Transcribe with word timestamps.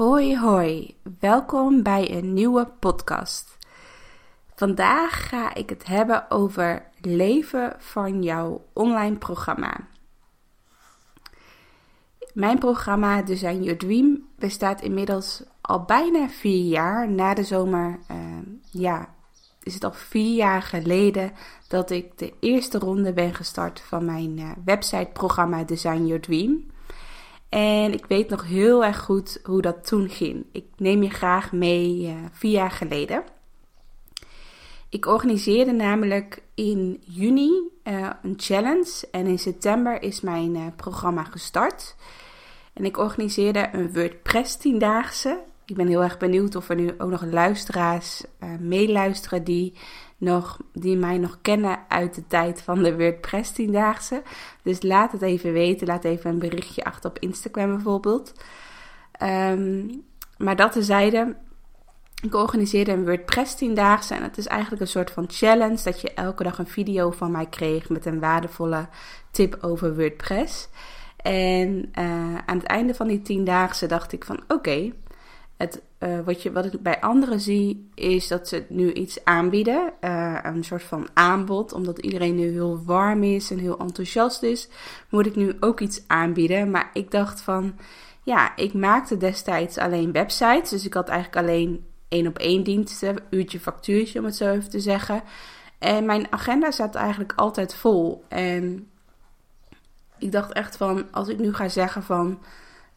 Hoi 0.00 0.38
hoi, 0.38 0.96
welkom 1.18 1.82
bij 1.82 2.10
een 2.10 2.32
nieuwe 2.32 2.68
podcast. 2.78 3.58
Vandaag 4.54 5.28
ga 5.28 5.54
ik 5.54 5.68
het 5.68 5.86
hebben 5.86 6.30
over 6.30 6.86
leven 7.00 7.74
van 7.78 8.22
jouw 8.22 8.64
online 8.72 9.16
programma. 9.16 9.86
Mijn 12.32 12.58
programma 12.58 13.22
Design 13.22 13.62
Your 13.62 13.78
Dream 13.78 14.28
bestaat 14.38 14.82
inmiddels 14.82 15.42
al 15.60 15.82
bijna 15.82 16.28
vier 16.28 16.64
jaar. 16.64 17.10
Na 17.10 17.34
de 17.34 17.44
zomer, 17.44 17.98
uh, 18.10 18.16
ja, 18.70 19.14
is 19.62 19.74
het 19.74 19.84
al 19.84 19.92
vier 19.92 20.34
jaar 20.34 20.62
geleden 20.62 21.32
dat 21.68 21.90
ik 21.90 22.18
de 22.18 22.32
eerste 22.40 22.78
ronde 22.78 23.12
ben 23.12 23.34
gestart 23.34 23.80
van 23.80 24.04
mijn 24.04 24.38
uh, 24.38 24.50
websiteprogramma 24.64 25.64
Design 25.64 26.04
Your 26.04 26.20
Dream. 26.20 26.70
En 27.50 27.92
ik 27.92 28.06
weet 28.06 28.28
nog 28.28 28.46
heel 28.46 28.84
erg 28.84 28.98
goed 29.00 29.40
hoe 29.42 29.62
dat 29.62 29.86
toen 29.86 30.08
ging. 30.08 30.46
Ik 30.52 30.64
neem 30.76 31.02
je 31.02 31.10
graag 31.10 31.52
mee 31.52 32.02
uh, 32.02 32.14
vier 32.32 32.50
jaar 32.50 32.70
geleden. 32.70 33.24
Ik 34.88 35.06
organiseerde 35.06 35.72
namelijk 35.72 36.42
in 36.54 37.02
juni 37.06 37.52
uh, 37.84 38.10
een 38.22 38.34
challenge 38.36 39.08
en 39.10 39.26
in 39.26 39.38
september 39.38 40.02
is 40.02 40.20
mijn 40.20 40.54
uh, 40.54 40.66
programma 40.76 41.24
gestart. 41.24 41.96
En 42.72 42.84
ik 42.84 42.98
organiseerde 42.98 43.68
een 43.72 43.92
WordPress 43.92 44.56
tiendaagse. 44.56 45.40
Ik 45.64 45.76
ben 45.76 45.86
heel 45.86 46.02
erg 46.02 46.18
benieuwd 46.18 46.56
of 46.56 46.68
er 46.68 46.76
nu 46.76 46.94
ook 46.98 47.10
nog 47.10 47.24
luisteraars 47.24 48.24
meeluisteren 48.58 49.44
die, 49.44 49.74
nog, 50.20 50.58
die 50.72 50.96
mij 50.96 51.18
nog 51.18 51.38
kennen 51.42 51.78
uit 51.88 52.14
de 52.14 52.26
tijd 52.26 52.62
van 52.62 52.82
de 52.82 52.96
WordPress 52.96 53.52
tiendaagse. 53.52 54.22
Dus 54.62 54.82
laat 54.82 55.12
het 55.12 55.22
even 55.22 55.52
weten. 55.52 55.86
Laat 55.86 56.04
even 56.04 56.30
een 56.30 56.38
berichtje 56.38 56.84
achter 56.84 57.10
op 57.10 57.18
Instagram 57.18 57.74
bijvoorbeeld. 57.74 58.32
Um, 59.22 60.04
maar 60.38 60.56
dat 60.56 60.72
tezijde, 60.72 61.36
ik 62.22 62.34
organiseerde 62.34 62.92
een 62.92 63.04
WordPress 63.04 63.54
tiendaagse 63.54 64.14
en 64.14 64.22
het 64.22 64.38
is 64.38 64.46
eigenlijk 64.46 64.82
een 64.82 64.88
soort 64.88 65.10
van 65.10 65.24
challenge 65.28 65.82
dat 65.82 66.00
je 66.00 66.14
elke 66.14 66.42
dag 66.42 66.58
een 66.58 66.66
video 66.66 67.10
van 67.10 67.30
mij 67.30 67.46
kreeg 67.46 67.88
met 67.88 68.06
een 68.06 68.20
waardevolle 68.20 68.88
tip 69.30 69.58
over 69.60 69.96
WordPress. 69.96 70.68
En 71.16 71.92
uh, 71.98 72.38
aan 72.46 72.56
het 72.56 72.66
einde 72.66 72.94
van 72.94 73.06
die 73.06 73.22
tiendaagse 73.22 73.86
dacht 73.86 74.12
ik 74.12 74.24
van 74.24 74.40
oké, 74.48 74.92
het, 75.60 75.82
uh, 75.98 76.20
wat, 76.20 76.42
je, 76.42 76.52
wat 76.52 76.64
ik 76.64 76.82
bij 76.82 77.00
anderen 77.00 77.40
zie 77.40 77.88
is 77.94 78.28
dat 78.28 78.48
ze 78.48 78.64
nu 78.68 78.92
iets 78.92 79.24
aanbieden, 79.24 79.92
uh, 80.00 80.38
een 80.42 80.64
soort 80.64 80.82
van 80.82 81.08
aanbod, 81.14 81.72
omdat 81.72 81.98
iedereen 81.98 82.34
nu 82.34 82.50
heel 82.50 82.82
warm 82.84 83.22
is 83.22 83.50
en 83.50 83.58
heel 83.58 83.78
enthousiast 83.78 84.42
is, 84.42 84.68
moet 85.08 85.26
ik 85.26 85.36
nu 85.36 85.56
ook 85.60 85.80
iets 85.80 86.02
aanbieden. 86.06 86.70
Maar 86.70 86.90
ik 86.92 87.10
dacht 87.10 87.40
van 87.40 87.74
ja, 88.22 88.56
ik 88.56 88.74
maakte 88.74 89.16
destijds 89.16 89.78
alleen 89.78 90.12
websites, 90.12 90.70
dus 90.70 90.86
ik 90.86 90.94
had 90.94 91.08
eigenlijk 91.08 91.46
alleen 91.46 91.84
één 92.08 92.26
op 92.26 92.38
één 92.38 92.62
diensten, 92.62 93.16
uurtje 93.30 93.60
factuurtje 93.60 94.18
om 94.18 94.24
het 94.24 94.36
zo 94.36 94.50
even 94.50 94.70
te 94.70 94.80
zeggen. 94.80 95.22
En 95.78 96.04
mijn 96.04 96.32
agenda 96.32 96.70
zat 96.70 96.94
eigenlijk 96.94 97.32
altijd 97.36 97.74
vol. 97.74 98.24
En 98.28 98.88
ik 100.18 100.32
dacht 100.32 100.52
echt 100.52 100.76
van, 100.76 101.12
als 101.12 101.28
ik 101.28 101.38
nu 101.38 101.54
ga 101.54 101.68
zeggen 101.68 102.02
van, 102.02 102.38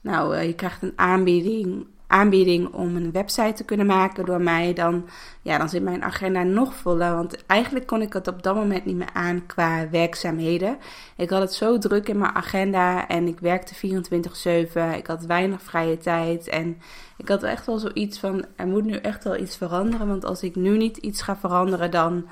nou, 0.01 0.35
uh, 0.35 0.45
je 0.45 0.55
krijgt 0.55 0.81
een 0.81 0.93
aanbieding, 0.95 1.87
aanbieding 2.13 2.73
om 2.73 2.95
een 2.95 3.11
website 3.11 3.53
te 3.53 3.63
kunnen 3.63 3.85
maken 3.85 4.25
door 4.25 4.41
mij, 4.41 4.73
dan, 4.73 5.07
ja, 5.41 5.57
dan 5.57 5.69
zit 5.69 5.83
mijn 5.83 6.03
agenda 6.03 6.43
nog 6.43 6.75
voller. 6.75 7.15
Want 7.15 7.45
eigenlijk 7.45 7.87
kon 7.87 8.01
ik 8.01 8.13
het 8.13 8.27
op 8.27 8.43
dat 8.43 8.55
moment 8.55 8.85
niet 8.85 8.95
meer 8.95 9.13
aan 9.13 9.45
qua 9.45 9.89
werkzaamheden. 9.89 10.77
Ik 11.17 11.29
had 11.29 11.41
het 11.41 11.53
zo 11.53 11.77
druk 11.77 12.09
in 12.09 12.17
mijn 12.17 12.35
agenda 12.35 13.07
en 13.07 13.27
ik 13.27 13.39
werkte 13.39 13.75
24/7. 13.75 14.97
Ik 14.97 15.07
had 15.07 15.25
weinig 15.25 15.61
vrije 15.61 15.97
tijd 15.97 16.47
en 16.47 16.77
ik 17.17 17.27
had 17.27 17.43
echt 17.43 17.65
wel 17.65 17.77
zoiets 17.77 18.19
van, 18.19 18.45
er 18.55 18.67
moet 18.67 18.85
nu 18.85 18.95
echt 18.95 19.23
wel 19.23 19.37
iets 19.37 19.57
veranderen. 19.57 20.07
Want 20.07 20.25
als 20.25 20.43
ik 20.43 20.55
nu 20.55 20.77
niet 20.77 20.97
iets 20.97 21.21
ga 21.21 21.37
veranderen, 21.37 21.91
dan, 21.91 22.25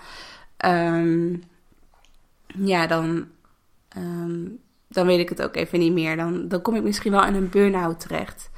um, 0.66 1.44
ja, 2.46 2.88
dan, 2.88 3.28
um, 3.98 4.60
dan 4.88 5.06
weet 5.06 5.20
ik 5.20 5.30
het 5.30 5.42
ook 5.42 5.56
even 5.56 5.80
niet 5.80 5.94
meer. 5.94 6.16
Dan, 6.16 6.48
dan 6.48 6.62
kom 6.62 6.76
ik 6.76 6.84
misschien 6.84 7.12
wel 7.12 7.26
in 7.26 7.36
een 7.36 7.50
burn-out 7.50 8.00
terecht. 8.00 8.50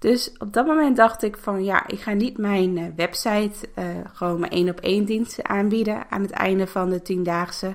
Dus 0.00 0.32
op 0.38 0.52
dat 0.52 0.66
moment 0.66 0.96
dacht 0.96 1.22
ik 1.22 1.36
van 1.36 1.64
ja, 1.64 1.86
ik 1.86 2.00
ga 2.00 2.12
niet 2.12 2.38
mijn 2.38 2.76
uh, 2.76 2.86
website 2.96 3.68
uh, 3.78 3.84
gewoon 4.12 4.40
mijn 4.40 4.52
één 4.52 4.68
op 4.68 4.80
één 4.80 5.04
diensten 5.04 5.48
aanbieden 5.48 6.10
aan 6.10 6.22
het 6.22 6.30
einde 6.30 6.66
van 6.66 6.90
de 6.90 7.02
tiendaagse. 7.02 7.74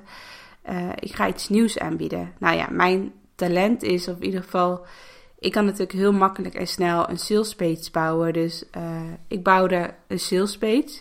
Uh, 0.69 0.89
ik 0.95 1.13
ga 1.13 1.27
iets 1.27 1.49
nieuws 1.49 1.79
aanbieden. 1.79 2.33
Nou 2.39 2.55
ja, 2.55 2.67
mijn 2.71 3.13
talent 3.35 3.83
is, 3.83 4.07
of 4.07 4.15
in 4.15 4.23
ieder 4.23 4.43
geval, 4.43 4.85
ik 5.39 5.51
kan 5.51 5.65
natuurlijk 5.65 5.91
heel 5.91 6.13
makkelijk 6.13 6.55
en 6.55 6.67
snel 6.67 7.09
een 7.09 7.17
sales 7.17 7.55
page 7.55 7.91
bouwen. 7.91 8.33
Dus 8.33 8.65
ik 9.27 9.43
bouwde 9.43 9.93
een 10.07 10.19
sales 10.19 10.57
page 10.57 10.99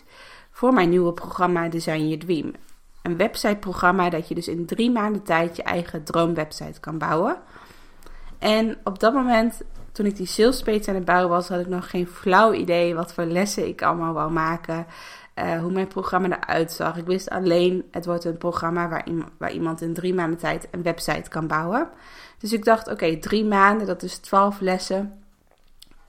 voor 0.51 0.73
mijn 0.73 0.89
nieuwe 0.89 1.13
programma 1.13 1.69
Design 1.69 2.07
Your 2.07 2.17
Dream. 2.17 2.53
Een 3.01 3.17
websiteprogramma 3.17 4.09
dat 4.09 4.27
je 4.27 4.35
dus 4.35 4.47
in 4.47 4.65
drie 4.65 4.91
maanden 4.91 5.23
tijd 5.23 5.55
je 5.55 5.63
eigen 5.63 6.03
droomwebsite 6.03 6.79
kan 6.79 6.97
bouwen. 6.97 7.37
En 8.39 8.77
op 8.83 8.99
dat 8.99 9.13
moment, 9.13 9.61
toen 9.95 10.05
ik 10.05 10.15
die 10.15 10.25
sales 10.25 10.87
aan 10.87 10.95
het 10.95 11.05
bouwen 11.05 11.29
was, 11.29 11.47
had 11.47 11.59
ik 11.59 11.67
nog 11.67 11.89
geen 11.89 12.07
flauw 12.07 12.53
idee 12.53 12.95
wat 12.95 13.13
voor 13.13 13.23
lessen 13.23 13.67
ik 13.67 13.81
allemaal 13.81 14.13
wou 14.13 14.31
maken. 14.31 14.85
Uh, 15.35 15.59
hoe 15.59 15.71
mijn 15.71 15.87
programma 15.87 16.39
eruit 16.39 16.71
zag. 16.71 16.97
Ik 16.97 17.05
wist 17.05 17.29
alleen, 17.29 17.83
het 17.91 18.05
wordt 18.05 18.23
een 18.23 18.37
programma 18.37 18.89
waar, 18.89 19.05
waar 19.37 19.51
iemand 19.51 19.81
in 19.81 19.93
drie 19.93 20.13
maanden 20.13 20.39
tijd 20.39 20.67
een 20.71 20.83
website 20.83 21.29
kan 21.29 21.47
bouwen. 21.47 21.89
Dus 22.39 22.53
ik 22.53 22.65
dacht, 22.65 22.87
oké, 22.91 23.17
drie 23.17 23.45
maanden, 23.45 23.87
dat 23.87 24.03
is 24.03 24.17
twaalf 24.17 24.59
lessen. 24.59 25.23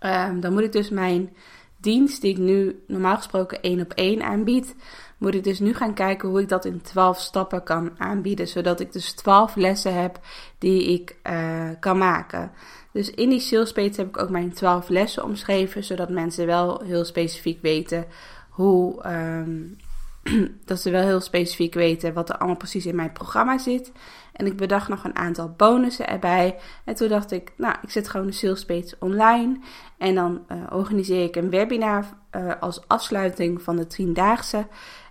Um, 0.01 0.41
dan 0.41 0.53
moet 0.53 0.63
ik 0.63 0.73
dus 0.73 0.91
mijn 0.91 1.37
dienst, 1.77 2.21
die 2.21 2.31
ik 2.31 2.39
nu 2.39 2.83
normaal 2.87 3.17
gesproken 3.17 3.63
één 3.63 3.81
op 3.81 3.93
één 3.93 4.23
aanbied, 4.23 4.77
moet 5.19 5.35
ik 5.35 5.45
dus 5.45 5.59
nu 5.59 5.75
gaan 5.75 5.95
kijken 5.95 6.29
hoe 6.29 6.41
ik 6.41 6.49
dat 6.49 6.65
in 6.65 6.83
12 6.83 7.19
stappen 7.19 7.63
kan 7.63 7.91
aanbieden. 7.99 8.49
Zodat 8.49 8.81
ik 8.81 8.93
dus 8.93 9.13
12 9.13 9.57
lessen 9.57 10.01
heb 10.01 10.19
die 10.59 10.93
ik 10.93 11.17
uh, 11.31 11.69
kan 11.81 11.99
maken. 11.99 12.51
Dus 12.97 13.11
in 13.11 13.29
die 13.29 13.41
sales 13.41 13.73
page 13.73 13.93
heb 13.97 14.09
ik 14.09 14.19
ook 14.19 14.31
mijn 14.31 14.53
12 14.53 14.89
lessen 14.89 15.25
omschreven. 15.25 15.85
Zodat 15.85 16.09
mensen 16.09 16.47
wel 16.47 16.81
heel 16.85 17.05
specifiek 17.05 17.63
weten 17.63 18.05
hoe. 18.49 19.07
Um, 19.07 19.77
dat 20.65 20.81
ze 20.81 20.91
wel 20.91 21.03
heel 21.03 21.21
specifiek 21.21 21.75
weten 21.75 22.15
wat 22.15 22.29
er 22.29 22.37
allemaal 22.37 22.57
precies 22.57 22.87
in 22.87 22.97
mijn 22.97 23.13
programma 23.13 23.59
zit. 23.59 23.93
En 24.33 24.47
ik 24.47 24.57
bedacht 24.57 24.89
nog 24.89 25.05
een 25.05 25.17
aantal 25.17 25.55
bonussen 25.57 26.09
erbij. 26.09 26.59
En 26.85 26.95
toen 26.95 27.09
dacht 27.09 27.33
ik, 27.33 27.53
nou, 27.57 27.75
ik 27.83 27.91
zet 27.91 28.09
gewoon 28.09 28.27
de 28.27 28.33
sales 28.33 28.65
page 28.65 28.97
online. 28.99 29.59
En 29.99 30.15
dan 30.15 30.45
uh, 30.49 30.57
organiseer 30.71 31.25
ik 31.25 31.37
een 31.37 31.51
webinar 31.51 32.05
uh, 32.37 32.53
als 32.61 32.81
afsluiting 32.87 33.63
van 33.63 33.77
de 33.77 33.87
tiendaagse. 33.87 34.67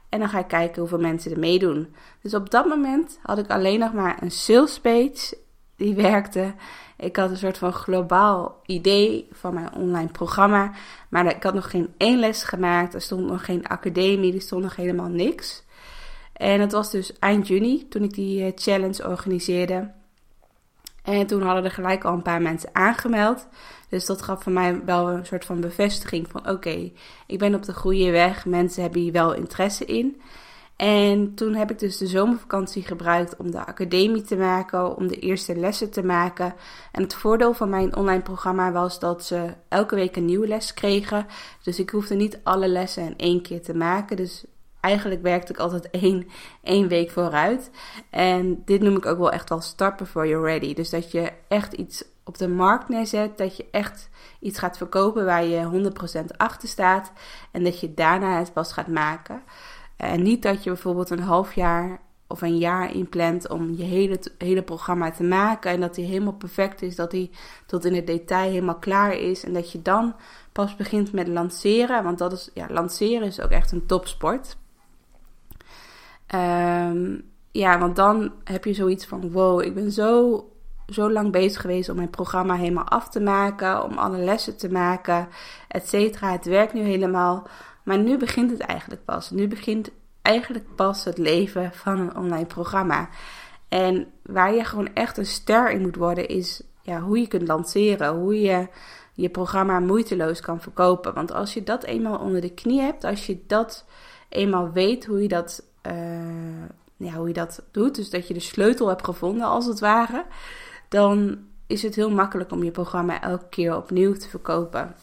En 0.10 0.20
dan 0.20 0.30
ga 0.30 0.40
ik 0.40 0.48
kijken 0.48 0.80
hoeveel 0.80 1.00
mensen 1.00 1.32
er 1.32 1.40
meedoen. 1.40 1.96
Dus 2.22 2.34
op 2.34 2.50
dat 2.50 2.66
moment 2.66 3.20
had 3.22 3.38
ik 3.38 3.50
alleen 3.50 3.80
nog 3.80 3.94
maar 3.94 4.22
een 4.22 4.32
sales 4.32 4.80
page 4.80 5.38
die 5.76 5.96
werkte. 5.96 6.54
Ik 6.98 7.16
had 7.16 7.30
een 7.30 7.38
soort 7.38 7.58
van 7.58 7.74
globaal 7.74 8.62
idee 8.66 9.28
van 9.32 9.54
mijn 9.54 9.74
online 9.74 10.10
programma. 10.10 10.72
Maar 11.10 11.26
ik 11.26 11.44
had 11.44 11.54
nog 11.54 11.70
geen 11.70 11.94
één 11.98 12.20
les 12.20 12.44
gemaakt. 12.44 12.94
Er 12.94 13.02
stond 13.02 13.28
nog 13.28 13.46
geen 13.46 13.68
academie. 13.68 14.34
Er 14.34 14.42
stond 14.42 14.64
nog 14.64 14.76
helemaal 14.76 15.10
niks. 15.10 15.64
En 16.34 16.60
het 16.60 16.72
was 16.72 16.92
dus 16.92 17.20
eind 17.20 17.48
juni 17.48 17.88
toen 17.88 18.04
ik 18.04 18.14
die 18.14 18.44
eh, 18.44 18.52
challenge 18.56 19.08
organiseerde. 19.08 19.92
En 21.04 21.28
toen 21.28 21.42
hadden 21.42 21.64
er 21.64 21.72
gelijk 21.72 22.04
al 22.04 22.14
een 22.14 22.22
paar 22.22 22.42
mensen 22.42 22.70
aangemeld. 22.74 23.48
Dus 23.90 24.06
dat 24.06 24.22
gaf 24.22 24.44
voor 24.44 24.52
mij 24.52 24.86
wel 24.86 25.10
een 25.10 25.26
soort 25.26 25.46
van 25.46 25.62
bevestiging 25.62 26.28
van 26.30 26.50
oké, 26.50 26.92
ik 27.28 27.40
ben 27.40 27.56
op 27.56 27.64
de 27.64 27.74
goede 27.74 28.12
weg. 28.12 28.46
Mensen 28.46 28.82
hebben 28.82 29.02
hier 29.02 29.12
wel 29.12 29.34
interesse 29.34 29.86
in. 29.86 30.22
En 30.76 31.34
toen 31.34 31.54
heb 31.54 31.72
ik 31.72 31.80
dus 31.80 31.98
de 31.98 32.08
zomervakantie 32.08 32.84
gebruikt 32.84 33.36
om 33.38 33.52
de 33.52 33.66
academie 33.66 34.22
te 34.22 34.36
maken, 34.36 34.98
om 34.98 35.08
de 35.08 35.20
eerste 35.20 35.56
lessen 35.56 35.92
te 35.92 36.04
maken. 36.04 36.54
En 36.92 37.02
het 37.02 37.14
voordeel 37.14 37.54
van 37.54 37.70
mijn 37.70 37.96
online 37.96 38.22
programma 38.22 38.72
was 38.72 39.00
dat 39.00 39.26
ze 39.26 39.54
elke 39.68 39.96
week 39.96 40.16
een 40.16 40.26
nieuwe 40.26 40.48
les 40.48 40.74
kregen. 40.74 41.28
Dus 41.64 41.80
ik 41.80 41.90
hoefde 41.90 42.16
niet 42.16 42.40
alle 42.44 42.68
lessen 42.68 43.04
in 43.04 43.18
één 43.18 43.42
keer 43.42 43.62
te 43.62 43.76
maken. 43.76 44.18
Dus 44.18 44.46
eigenlijk 44.80 45.22
werkte 45.22 45.52
ik 45.52 45.60
altijd 45.60 45.90
één, 46.04 46.28
één 46.64 46.88
week 46.88 47.12
vooruit. 47.12 47.72
En 48.10 48.62
dit 48.66 48.82
noem 48.82 48.98
ik 48.98 49.06
ook 49.06 49.18
wel 49.18 49.32
echt 49.32 49.50
wel 49.50 49.62
start 49.62 49.98
before 49.98 50.28
you're 50.28 50.46
ready. 50.46 50.74
Dus 50.74 50.90
dat 50.90 51.12
je 51.12 51.32
echt 51.48 51.74
iets 51.74 52.04
op 52.24 52.38
de 52.38 52.48
markt 52.48 52.90
neerzet. 52.90 53.38
Dat 53.38 53.58
je 53.58 53.66
echt 53.72 54.10
iets 54.40 54.60
gaat 54.60 54.78
verkopen 54.78 55.26
waar 55.26 55.46
je 55.46 55.92
100% 56.24 56.38
achter 56.38 56.68
staat. 56.68 57.12
En 57.52 57.64
dat 57.64 57.80
je 57.80 57.94
daarna 57.94 58.40
het 58.40 58.54
pas 58.54 58.74
gaat 58.74 58.88
maken. 58.88 59.42
En 59.98 60.22
niet 60.22 60.42
dat 60.42 60.64
je 60.64 60.70
bijvoorbeeld 60.70 61.10
een 61.10 61.20
half 61.20 61.54
jaar 61.54 62.00
of 62.28 62.42
een 62.42 62.58
jaar 62.58 62.94
inplant 62.94 63.50
om 63.50 63.74
je 63.76 63.84
hele, 63.84 64.20
hele 64.38 64.62
programma 64.62 65.12
te 65.12 65.24
maken. 65.24 65.72
En 65.72 65.80
dat 65.80 65.96
die 65.96 66.06
helemaal 66.06 66.34
perfect 66.34 66.82
is. 66.82 66.96
Dat 66.96 67.12
die 67.12 67.32
tot 67.66 67.86
in 67.86 67.96
het 67.96 68.08
detail 68.08 68.50
helemaal 68.50 68.80
klaar 68.80 69.14
is. 69.14 69.44
En 69.44 69.54
dat 69.54 69.72
je 69.72 69.82
dan 69.82 70.16
pas 70.52 70.76
begint 70.76 71.12
met 71.12 71.28
lanceren. 71.28 72.04
Want 72.04 72.18
dat 72.18 72.32
is, 72.32 72.50
ja, 72.54 72.68
lanceren 72.70 73.28
is 73.28 73.42
ook 73.42 73.50
echt 73.50 73.72
een 73.72 73.86
topsport. 73.86 74.58
Um, 76.36 77.24
ja, 77.52 77.80
want 77.80 77.96
dan 77.96 78.32
heb 78.44 78.66
je 78.66 78.74
zoiets 78.74 79.06
van: 79.06 79.32
wow, 79.32 79.62
ik 79.62 79.74
ben 79.74 79.92
zo, 79.92 80.44
zo 80.88 81.12
lang 81.12 81.32
bezig 81.32 81.62
geweest 81.62 81.90
om 81.90 81.96
mijn 81.96 82.10
programma 82.10 82.56
helemaal 82.56 82.88
af 82.88 83.10
te 83.10 83.20
maken. 83.20 83.84
Om 83.84 83.98
alle 83.98 84.18
lessen 84.18 84.58
te 84.58 84.72
maken, 84.72 85.28
et 85.68 85.88
cetera. 85.88 86.32
Het 86.32 86.46
werkt 86.46 86.74
nu 86.74 86.82
helemaal. 86.82 87.48
Maar 87.86 87.98
nu 87.98 88.18
begint 88.18 88.52
het 88.52 88.60
eigenlijk 88.60 89.06
pas. 89.06 89.30
Nu 89.30 89.48
begint 89.48 89.92
eigenlijk 90.22 90.76
pas 90.76 91.04
het 91.04 91.18
leven 91.18 91.72
van 91.74 92.00
een 92.00 92.18
online 92.18 92.46
programma. 92.46 93.10
En 93.70 94.08
waar 94.22 94.54
je 94.54 94.64
gewoon 94.64 94.94
echt 94.94 95.18
een 95.18 95.26
ster 95.26 95.72
in 95.72 95.82
moet 95.82 95.96
worden, 95.96 96.28
is 96.28 96.62
ja, 96.82 97.00
hoe 97.00 97.20
je 97.20 97.28
kunt 97.28 97.48
lanceren. 97.48 98.16
Hoe 98.16 98.42
je 98.42 98.68
je 99.16 99.30
programma 99.30 99.80
moeiteloos 99.80 100.40
kan 100.42 100.62
verkopen. 100.62 101.14
Want 101.14 101.32
als 101.32 101.54
je 101.54 101.64
dat 101.64 101.84
eenmaal 101.84 102.20
onder 102.20 102.42
de 102.42 102.54
knie 102.54 102.82
hebt, 102.82 103.04
als 103.04 103.26
je 103.26 103.44
dat 103.48 103.86
eenmaal 104.30 104.72
weet 104.72 105.06
hoe 105.06 105.22
je 105.22 105.28
dat, 105.28 105.64
uh, 105.88 106.66
ja, 106.98 107.14
hoe 107.14 107.28
je 107.28 107.34
dat 107.34 107.64
doet, 107.72 107.96
dus 107.96 108.10
dat 108.10 108.28
je 108.28 108.34
de 108.34 108.40
sleutel 108.40 108.88
hebt 108.88 109.06
gevonden 109.06 109.48
als 109.48 109.66
het 109.66 109.80
ware, 109.80 110.26
dan 110.90 111.38
is 111.68 111.82
het 111.82 111.96
heel 111.96 112.10
makkelijk 112.10 112.52
om 112.52 112.64
je 112.64 112.72
programma 112.72 113.22
elke 113.22 113.50
keer 113.50 113.76
opnieuw 113.76 114.14
te 114.14 114.30
verkopen. 114.30 114.96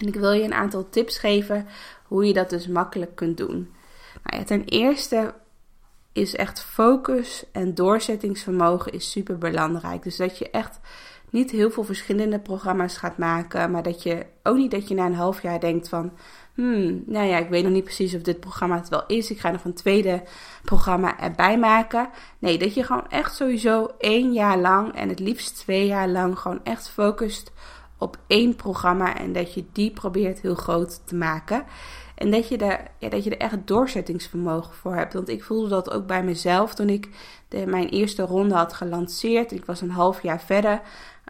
En 0.00 0.06
ik 0.06 0.14
wil 0.14 0.32
je 0.32 0.42
een 0.42 0.54
aantal 0.54 0.88
tips 0.88 1.18
geven 1.18 1.66
hoe 2.04 2.26
je 2.26 2.32
dat 2.32 2.50
dus 2.50 2.66
makkelijk 2.66 3.14
kunt 3.14 3.36
doen. 3.36 3.74
Nou 4.22 4.38
ja, 4.38 4.44
ten 4.44 4.64
eerste 4.64 5.34
is 6.12 6.34
echt 6.34 6.62
focus 6.62 7.44
en 7.52 7.74
doorzettingsvermogen 7.74 8.92
is 8.92 9.10
super 9.10 9.38
belangrijk. 9.38 10.02
Dus 10.02 10.16
dat 10.16 10.38
je 10.38 10.50
echt 10.50 10.80
niet 11.30 11.50
heel 11.50 11.70
veel 11.70 11.84
verschillende 11.84 12.38
programma's 12.38 12.96
gaat 12.96 13.18
maken, 13.18 13.70
maar 13.70 13.82
dat 13.82 14.02
je 14.02 14.26
ook 14.42 14.56
niet 14.56 14.70
dat 14.70 14.88
je 14.88 14.94
na 14.94 15.06
een 15.06 15.14
half 15.14 15.42
jaar 15.42 15.60
denkt 15.60 15.88
van, 15.88 16.12
hmm, 16.54 17.02
nou 17.06 17.26
ja, 17.26 17.38
ik 17.38 17.48
weet 17.48 17.62
nog 17.62 17.72
niet 17.72 17.84
precies 17.84 18.14
of 18.14 18.22
dit 18.22 18.40
programma 18.40 18.76
het 18.76 18.88
wel 18.88 19.06
is. 19.06 19.30
Ik 19.30 19.40
ga 19.40 19.50
nog 19.50 19.64
een 19.64 19.74
tweede 19.74 20.22
programma 20.64 21.20
erbij 21.20 21.58
maken. 21.58 22.08
Nee, 22.38 22.58
dat 22.58 22.74
je 22.74 22.84
gewoon 22.84 23.08
echt 23.08 23.34
sowieso 23.34 23.88
één 23.98 24.32
jaar 24.32 24.58
lang 24.58 24.94
en 24.94 25.08
het 25.08 25.18
liefst 25.18 25.56
twee 25.56 25.86
jaar 25.86 26.08
lang 26.08 26.38
gewoon 26.38 26.64
echt 26.64 26.88
focust 26.88 27.52
op 28.00 28.16
één 28.26 28.56
programma 28.56 29.16
en 29.16 29.32
dat 29.32 29.54
je 29.54 29.64
die 29.72 29.90
probeert 29.90 30.40
heel 30.40 30.54
groot 30.54 31.00
te 31.06 31.14
maken. 31.14 31.64
En 32.14 32.30
dat 32.30 32.48
je, 32.48 32.56
er, 32.56 32.86
ja, 32.98 33.08
dat 33.08 33.24
je 33.24 33.30
er 33.30 33.38
echt 33.38 33.66
doorzettingsvermogen 33.66 34.74
voor 34.74 34.94
hebt. 34.94 35.12
Want 35.12 35.28
ik 35.28 35.44
voelde 35.44 35.68
dat 35.68 35.90
ook 35.90 36.06
bij 36.06 36.24
mezelf 36.24 36.74
toen 36.74 36.88
ik 36.88 37.08
mijn 37.66 37.88
eerste 37.88 38.22
ronde 38.22 38.54
had 38.54 38.72
gelanceerd. 38.72 39.52
Ik 39.52 39.64
was 39.64 39.80
een 39.80 39.90
half 39.90 40.22
jaar 40.22 40.40
verder. 40.40 40.80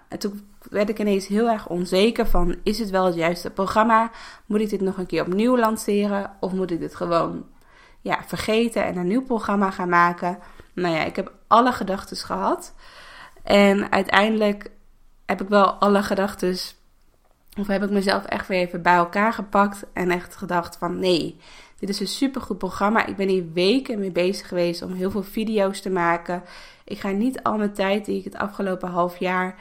En 0.08 0.18
toen 0.18 0.48
werd 0.70 0.88
ik 0.88 0.98
ineens 0.98 1.26
heel 1.26 1.48
erg 1.48 1.68
onzeker 1.68 2.26
van, 2.26 2.56
is 2.62 2.78
het 2.78 2.90
wel 2.90 3.04
het 3.04 3.14
juiste 3.14 3.50
programma? 3.50 4.10
Moet 4.46 4.60
ik 4.60 4.70
dit 4.70 4.80
nog 4.80 4.98
een 4.98 5.06
keer 5.06 5.22
opnieuw 5.22 5.58
lanceren? 5.58 6.30
Of 6.40 6.52
moet 6.52 6.70
ik 6.70 6.80
dit 6.80 6.94
gewoon 6.94 7.46
ja, 8.00 8.18
vergeten 8.26 8.84
en 8.84 8.96
een 8.96 9.06
nieuw 9.06 9.24
programma 9.24 9.70
gaan 9.70 9.88
maken? 9.88 10.38
Nou 10.74 10.94
ja, 10.94 11.04
ik 11.04 11.16
heb 11.16 11.32
alle 11.46 11.72
gedachten 11.72 12.16
gehad. 12.16 12.74
En 13.42 13.92
uiteindelijk 13.92 14.70
heb 15.30 15.40
ik 15.40 15.48
wel 15.48 15.72
alle 15.72 16.02
gedachten, 16.02 16.56
of 17.58 17.66
heb 17.66 17.82
ik 17.82 17.90
mezelf 17.90 18.24
echt 18.24 18.48
weer 18.48 18.60
even 18.60 18.82
bij 18.82 18.94
elkaar 18.94 19.32
gepakt 19.32 19.84
en 19.92 20.10
echt 20.10 20.36
gedacht 20.36 20.76
van 20.76 20.98
nee, 20.98 21.36
dit 21.78 21.88
is 21.88 22.00
een 22.00 22.06
supergoed 22.06 22.58
programma. 22.58 23.06
Ik 23.06 23.16
ben 23.16 23.28
hier 23.28 23.52
weken 23.52 23.98
mee 23.98 24.10
bezig 24.10 24.48
geweest 24.48 24.82
om 24.82 24.92
heel 24.92 25.10
veel 25.10 25.22
video's 25.22 25.80
te 25.80 25.90
maken. 25.90 26.42
Ik 26.84 27.00
ga 27.00 27.10
niet 27.10 27.42
al 27.42 27.56
mijn 27.56 27.72
tijd 27.72 28.04
die 28.04 28.18
ik 28.18 28.24
het 28.24 28.36
afgelopen 28.36 28.88
half 28.88 29.16
jaar 29.16 29.54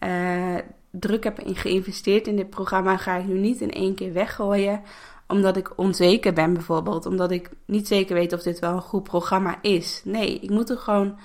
uh, 0.00 0.58
druk 0.90 1.24
heb 1.24 1.40
in 1.40 1.56
geïnvesteerd 1.56 2.26
in 2.26 2.36
dit 2.36 2.50
programma, 2.50 2.96
ga 2.96 3.16
ik 3.16 3.26
nu 3.26 3.38
niet 3.38 3.60
in 3.60 3.70
één 3.70 3.94
keer 3.94 4.12
weggooien. 4.12 4.82
Omdat 5.28 5.56
ik 5.56 5.78
onzeker 5.78 6.32
ben 6.32 6.52
bijvoorbeeld. 6.52 7.06
Omdat 7.06 7.30
ik 7.30 7.50
niet 7.66 7.88
zeker 7.88 8.14
weet 8.14 8.32
of 8.32 8.42
dit 8.42 8.58
wel 8.58 8.72
een 8.72 8.80
goed 8.80 9.02
programma 9.02 9.58
is. 9.62 10.00
Nee, 10.04 10.38
ik 10.38 10.50
moet 10.50 10.70
er 10.70 10.78
gewoon 10.78 11.18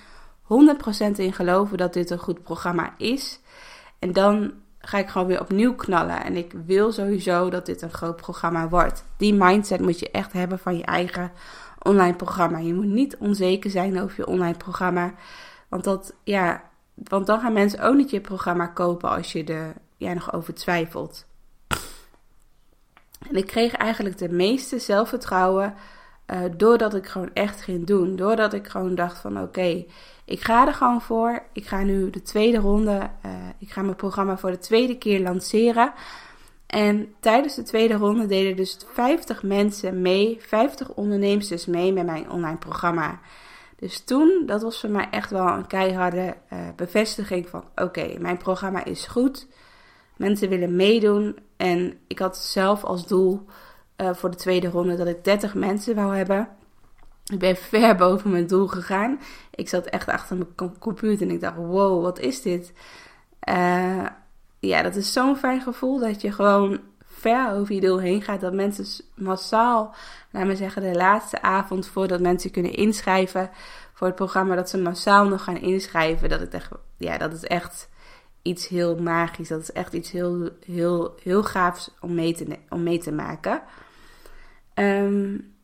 100% 0.44 1.16
in 1.16 1.34
geloven 1.34 1.78
dat 1.78 1.94
dit 1.94 2.10
een 2.10 2.20
goed 2.20 2.44
programma 2.44 2.94
is. 2.98 3.40
En 4.00 4.14
dan 4.14 4.54
ga 4.80 4.98
ik 4.98 5.10
gewoon 5.10 5.28
weer 5.28 5.42
opnieuw 5.42 5.76
knallen. 5.76 6.24
En 6.24 6.36
ik 6.36 6.54
wil 6.66 6.92
sowieso 6.92 7.50
dat 7.50 7.66
dit 7.66 7.82
een 7.82 7.92
groot 7.92 8.16
programma 8.16 8.70
wordt. 8.70 9.06
Die 9.18 9.34
mindset 9.34 9.80
moet 9.80 10.00
je 10.00 10.12
echt 10.12 10.34
hebben 10.34 10.60
van 10.60 10.78
je 10.78 10.84
eigen 10.84 11.32
online 11.80 12.16
programma. 12.16 12.58
Je 12.58 12.74
moet 12.74 12.86
niet 12.86 13.18
onzeker 13.18 13.70
zijn 13.70 14.02
over 14.02 14.16
je 14.18 14.28
online 14.28 14.58
programma. 14.58 15.14
Want 15.68 15.84
dat, 15.84 16.14
ja, 16.24 16.64
want 16.94 17.26
dan 17.26 17.40
gaan 17.40 17.54
mensen 17.54 17.82
ook 17.82 17.96
niet 17.96 18.10
je 18.10 18.22
programma 18.22 18.68
kopen 18.68 19.10
als 19.10 19.32
je 19.32 19.44
er 19.44 19.74
ja, 19.98 20.14
nog 20.14 20.34
over 20.34 20.54
twijfelt. 20.54 21.28
En 23.30 23.36
ik 23.36 23.48
kreeg 23.48 23.74
eigenlijk 23.74 24.18
de 24.18 24.30
meeste 24.30 24.80
zelfvertrouwen 24.80 25.74
uh, 26.32 26.40
doordat 26.58 26.94
ik 26.94 27.08
gewoon 27.08 27.30
echt 27.34 27.62
ging 27.62 27.86
doen. 27.86 28.16
Doordat 28.16 28.54
ik 28.54 28.68
gewoon 28.68 28.96
dacht 28.96 29.18
van 29.18 29.42
oké, 29.42 29.86
ik 30.26 30.42
ga 30.42 30.68
er 30.68 30.74
gewoon 30.74 31.02
voor. 31.02 31.44
Ik 31.54 31.68
ga 31.68 31.84
nu 31.84 32.10
de 32.10 32.22
tweede 32.22 32.58
ronde, 32.58 33.10
uh, 33.26 33.32
ik 33.60 33.72
ga 33.72 33.82
mijn 33.82 33.96
programma 33.96 34.38
voor 34.38 34.52
de 34.52 34.60
tweede 34.60 34.98
keer 34.98 35.20
lanceren. 35.20 35.94
En 36.68 37.14
tijdens 37.20 37.56
de 37.56 37.64
tweede 37.64 37.94
ronde 37.94 38.26
deden 38.26 38.56
dus 38.56 38.78
50 38.94 39.44
mensen 39.44 40.02
mee, 40.02 40.38
50 40.42 40.94
ondernemers 40.94 41.66
mee 41.66 41.94
met 41.94 42.06
mijn 42.06 42.32
online 42.32 42.58
programma. 42.58 43.20
Dus 43.80 44.04
toen, 44.04 44.44
dat 44.46 44.62
was 44.62 44.80
voor 44.80 44.90
mij 44.90 45.08
echt 45.12 45.30
wel 45.30 45.48
een 45.48 45.68
keiharde 45.68 46.36
uh, 46.54 46.60
bevestiging 46.76 47.48
van 47.50 47.64
oké, 47.76 48.16
mijn 48.20 48.38
programma 48.38 48.86
is 48.86 49.06
goed. 49.08 49.48
Mensen 50.18 50.50
willen 50.50 50.76
meedoen. 50.76 51.38
En 51.58 51.98
ik 52.08 52.20
had 52.20 52.38
zelf 52.38 52.84
als 52.84 53.08
doel 53.08 53.46
uh, 54.02 54.14
voor 54.14 54.32
de 54.32 54.38
tweede 54.38 54.68
ronde 54.68 54.96
dat 54.96 55.08
ik 55.08 55.24
30 55.24 55.54
mensen 55.54 55.96
wou 55.96 56.16
hebben. 56.16 56.48
Ik 57.32 57.40
ben 57.40 57.56
ver 57.56 57.96
boven 57.96 58.32
mijn 58.32 58.48
doel 58.48 58.68
gegaan. 58.68 59.20
Ik 59.56 59.70
zat 59.70 59.86
echt 59.86 60.08
achter 60.08 60.38
mijn 60.38 60.78
computer 60.80 61.28
en 61.28 61.34
ik 61.34 61.42
dacht, 61.42 61.56
wow, 61.56 62.02
wat 62.04 62.20
is 62.20 62.42
dit? 62.42 62.74
Uh, 63.50 64.06
ja, 64.60 64.82
dat 64.82 64.96
is 64.96 65.14
zo'n 65.14 65.38
fijn 65.38 65.62
gevoel 65.62 66.00
dat 66.00 66.22
je 66.22 66.32
gewoon 66.32 66.80
ver 67.04 67.52
over 67.52 67.76
je 67.76 67.82
doel 67.82 68.00
heen 68.00 68.22
gaat. 68.22 68.42
Dat 68.42 68.54
mensen 68.54 69.06
massaal, 69.16 69.96
laten 70.32 70.50
we 70.50 70.56
zeggen, 70.56 70.82
de 70.82 70.96
laatste 70.96 71.42
avond 71.42 71.88
voordat 71.88 72.20
mensen 72.20 72.52
kunnen 72.52 72.74
inschrijven 72.74 73.50
voor 73.94 74.08
het 74.08 74.16
programma, 74.16 74.56
dat 74.56 74.70
ze 74.70 74.78
massaal 74.78 75.28
nog 75.28 75.44
gaan 75.44 75.58
inschrijven. 75.58 76.30
Dat, 76.30 76.40
het 76.40 76.54
echt, 76.54 76.70
ja, 76.98 77.18
dat 77.18 77.34
is 77.34 77.44
echt 77.44 77.90
iets 78.42 78.68
heel 78.68 78.96
magisch. 78.96 79.48
Dat 79.48 79.62
is 79.62 79.72
echt 79.72 79.94
iets 79.94 80.12
heel, 80.12 80.50
heel, 80.66 81.16
heel 81.24 81.44
gaafs 81.44 81.92
om 82.00 82.16
mee 82.16 82.34
te, 82.34 82.58
om 82.70 82.84
mee 82.84 83.00
te 83.00 83.12
maken. 83.12 83.62
Um, 84.80 85.58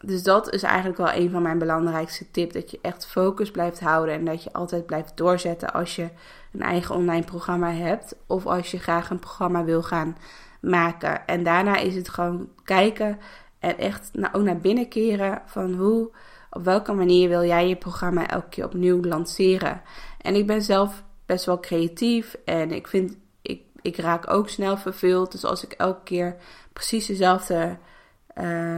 dus 0.00 0.22
dat 0.22 0.52
is 0.52 0.62
eigenlijk 0.62 0.98
wel 0.98 1.12
een 1.12 1.30
van 1.30 1.42
mijn 1.42 1.58
belangrijkste 1.58 2.30
tips. 2.30 2.52
Dat 2.52 2.70
je 2.70 2.78
echt 2.82 3.06
focus 3.06 3.50
blijft 3.50 3.80
houden 3.80 4.14
en 4.14 4.24
dat 4.24 4.42
je 4.42 4.52
altijd 4.52 4.86
blijft 4.86 5.16
doorzetten 5.16 5.72
als 5.72 5.96
je 5.96 6.08
een 6.52 6.62
eigen 6.62 6.94
online 6.94 7.24
programma 7.24 7.72
hebt. 7.72 8.16
Of 8.26 8.46
als 8.46 8.70
je 8.70 8.78
graag 8.78 9.10
een 9.10 9.18
programma 9.18 9.64
wil 9.64 9.82
gaan 9.82 10.16
maken. 10.60 11.26
En 11.26 11.42
daarna 11.42 11.76
is 11.76 11.94
het 11.94 12.08
gewoon 12.08 12.48
kijken 12.64 13.18
en 13.58 13.78
echt 13.78 14.10
ook 14.32 14.42
naar 14.42 14.58
binnen 14.58 14.88
keren 14.88 15.42
van 15.46 15.74
hoe, 15.74 16.10
op 16.50 16.64
welke 16.64 16.92
manier 16.92 17.28
wil 17.28 17.44
jij 17.44 17.68
je 17.68 17.76
programma 17.76 18.28
elke 18.28 18.48
keer 18.48 18.64
opnieuw 18.64 19.02
lanceren. 19.02 19.82
En 20.20 20.34
ik 20.34 20.46
ben 20.46 20.62
zelf 20.62 21.02
best 21.26 21.44
wel 21.44 21.60
creatief 21.60 22.36
en 22.44 22.70
ik 22.70 22.86
vind, 22.86 23.16
ik, 23.42 23.62
ik 23.82 23.96
raak 23.96 24.30
ook 24.30 24.48
snel 24.48 24.76
verveeld. 24.76 25.32
Dus 25.32 25.44
als 25.44 25.64
ik 25.64 25.72
elke 25.72 26.02
keer 26.02 26.36
precies 26.72 27.06
dezelfde 27.06 27.76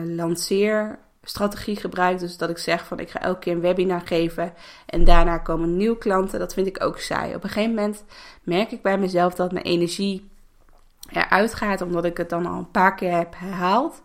lanceerstrategie 0.06 1.76
gebruik, 1.76 2.18
dus 2.18 2.36
dat 2.36 2.50
ik 2.50 2.58
zeg 2.58 2.86
van 2.86 2.98
ik 2.98 3.10
ga 3.10 3.20
elke 3.20 3.38
keer 3.38 3.52
een 3.52 3.60
webinar 3.60 4.02
geven 4.04 4.52
en 4.86 5.04
daarna 5.04 5.38
komen 5.38 5.76
nieuwe 5.76 5.98
klanten, 5.98 6.38
dat 6.38 6.54
vind 6.54 6.66
ik 6.66 6.84
ook 6.84 6.98
saai. 6.98 7.34
Op 7.34 7.42
een 7.42 7.50
gegeven 7.50 7.74
moment 7.74 8.04
merk 8.42 8.70
ik 8.70 8.82
bij 8.82 8.98
mezelf 8.98 9.34
dat 9.34 9.52
mijn 9.52 9.64
energie 9.64 10.28
eruit 11.12 11.54
gaat, 11.54 11.80
omdat 11.80 12.04
ik 12.04 12.16
het 12.16 12.30
dan 12.30 12.46
al 12.46 12.58
een 12.58 12.70
paar 12.70 12.94
keer 12.94 13.16
heb 13.16 13.34
herhaald. 13.36 14.02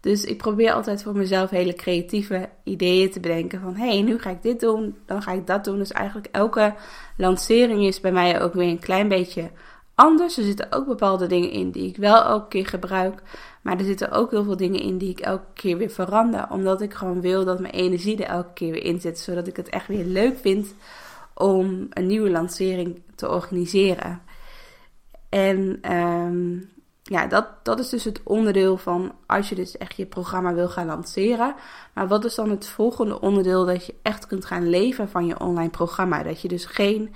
Dus 0.00 0.24
ik 0.24 0.38
probeer 0.38 0.72
altijd 0.72 1.02
voor 1.02 1.16
mezelf 1.16 1.50
hele 1.50 1.74
creatieve 1.74 2.48
ideeën 2.64 3.10
te 3.10 3.20
bedenken. 3.20 3.60
Van 3.60 3.76
hey, 3.76 4.02
nu 4.02 4.18
ga 4.18 4.30
ik 4.30 4.42
dit 4.42 4.60
doen, 4.60 4.98
dan 5.06 5.22
ga 5.22 5.32
ik 5.32 5.46
dat 5.46 5.64
doen. 5.64 5.78
Dus 5.78 5.92
eigenlijk 5.92 6.28
elke 6.32 6.74
lancering 7.16 7.84
is 7.84 8.00
bij 8.00 8.12
mij 8.12 8.42
ook 8.42 8.54
weer 8.54 8.68
een 8.68 8.78
klein 8.78 9.08
beetje 9.08 9.50
anders. 9.94 10.36
Er 10.38 10.44
zitten 10.44 10.72
ook 10.72 10.86
bepaalde 10.86 11.26
dingen 11.26 11.50
in 11.50 11.70
die 11.70 11.88
ik 11.88 11.96
wel 11.96 12.24
elke 12.24 12.48
keer 12.48 12.66
gebruik. 12.66 13.22
Maar 13.60 13.78
er 13.78 13.84
zitten 13.84 14.10
ook 14.10 14.30
heel 14.30 14.44
veel 14.44 14.56
dingen 14.56 14.80
in 14.80 14.98
die 14.98 15.10
ik 15.10 15.20
elke 15.20 15.52
keer 15.54 15.76
weer 15.76 15.90
verander. 15.90 16.46
Omdat 16.50 16.80
ik 16.80 16.94
gewoon 16.94 17.20
wil 17.20 17.44
dat 17.44 17.60
mijn 17.60 17.74
energie 17.74 18.16
er 18.16 18.30
elke 18.30 18.52
keer 18.52 18.72
weer 18.72 18.84
in 18.84 19.00
zit. 19.00 19.18
Zodat 19.18 19.46
ik 19.46 19.56
het 19.56 19.68
echt 19.68 19.86
weer 19.86 20.04
leuk 20.04 20.38
vind 20.38 20.74
om 21.34 21.86
een 21.90 22.06
nieuwe 22.06 22.30
lancering 22.30 23.02
te 23.14 23.28
organiseren. 23.28 24.22
En 25.28 25.78
ehm, 25.82 26.58
ja, 27.02 27.26
dat, 27.26 27.46
dat 27.62 27.78
is 27.78 27.88
dus 27.88 28.04
het 28.04 28.20
onderdeel 28.24 28.76
van 28.76 29.12
als 29.26 29.48
je 29.48 29.54
dus 29.54 29.76
echt 29.76 29.96
je 29.96 30.06
programma 30.06 30.54
wil 30.54 30.68
gaan 30.68 30.86
lanceren. 30.86 31.54
Maar 31.94 32.08
wat 32.08 32.24
is 32.24 32.34
dan 32.34 32.50
het 32.50 32.66
volgende 32.66 33.20
onderdeel 33.20 33.64
dat 33.64 33.86
je 33.86 33.94
echt 34.02 34.26
kunt 34.26 34.44
gaan 34.44 34.68
leven 34.68 35.08
van 35.08 35.26
je 35.26 35.40
online 35.40 35.70
programma? 35.70 36.22
Dat 36.22 36.40
je 36.40 36.48
dus 36.48 36.64
geen 36.64 37.14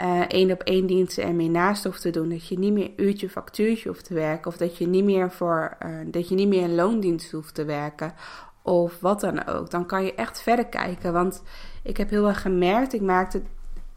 uh, 0.00 0.20
één 0.20 0.50
op 0.50 0.62
één 0.62 0.86
diensten 0.86 1.24
ermee 1.24 1.50
naast 1.50 1.84
hoeft 1.84 2.00
te 2.00 2.10
doen. 2.10 2.28
Dat 2.28 2.48
je 2.48 2.58
niet 2.58 2.72
meer 2.72 2.90
uurtje 2.96 3.30
factuurtje 3.30 3.88
hoeft 3.88 4.04
te 4.04 4.14
werken. 4.14 4.46
Of 4.46 4.56
dat 4.56 4.76
je 4.76 4.86
niet 4.86 5.04
meer 5.04 5.30
voor 5.30 5.76
uh, 5.86 5.90
dat 6.06 6.28
je 6.28 6.34
niet 6.34 6.48
meer 6.48 6.62
een 6.62 6.74
loondienst 6.74 7.30
hoeft 7.30 7.54
te 7.54 7.64
werken. 7.64 8.14
Of 8.62 9.00
wat 9.00 9.20
dan 9.20 9.46
ook. 9.46 9.70
Dan 9.70 9.86
kan 9.86 10.04
je 10.04 10.14
echt 10.14 10.42
verder 10.42 10.66
kijken. 10.66 11.12
Want 11.12 11.42
ik 11.82 11.96
heb 11.96 12.10
heel 12.10 12.28
erg 12.28 12.40
gemerkt, 12.40 12.92
ik 12.92 13.00
maakte. 13.00 13.42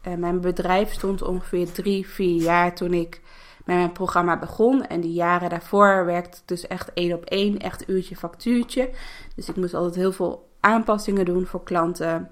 Uh, 0.08 0.14
mijn 0.14 0.40
bedrijf 0.40 0.92
stond 0.92 1.22
ongeveer 1.22 1.72
drie, 1.72 2.08
vier 2.08 2.42
jaar 2.42 2.74
toen 2.74 2.94
ik 2.94 3.20
met 3.64 3.76
mijn 3.76 3.92
programma 3.92 4.38
begon. 4.38 4.86
En 4.86 5.00
die 5.00 5.12
jaren 5.12 5.50
daarvoor 5.50 6.04
werkte 6.04 6.38
dus 6.44 6.66
echt 6.66 6.92
één 6.92 7.12
op 7.12 7.24
één, 7.24 7.58
echt 7.58 7.88
uurtje 7.88 8.16
factuurtje. 8.16 8.90
Dus 9.34 9.48
ik 9.48 9.56
moest 9.56 9.74
altijd 9.74 9.94
heel 9.94 10.12
veel 10.12 10.48
aanpassingen 10.60 11.24
doen 11.24 11.46
voor 11.46 11.62
klanten. 11.62 12.30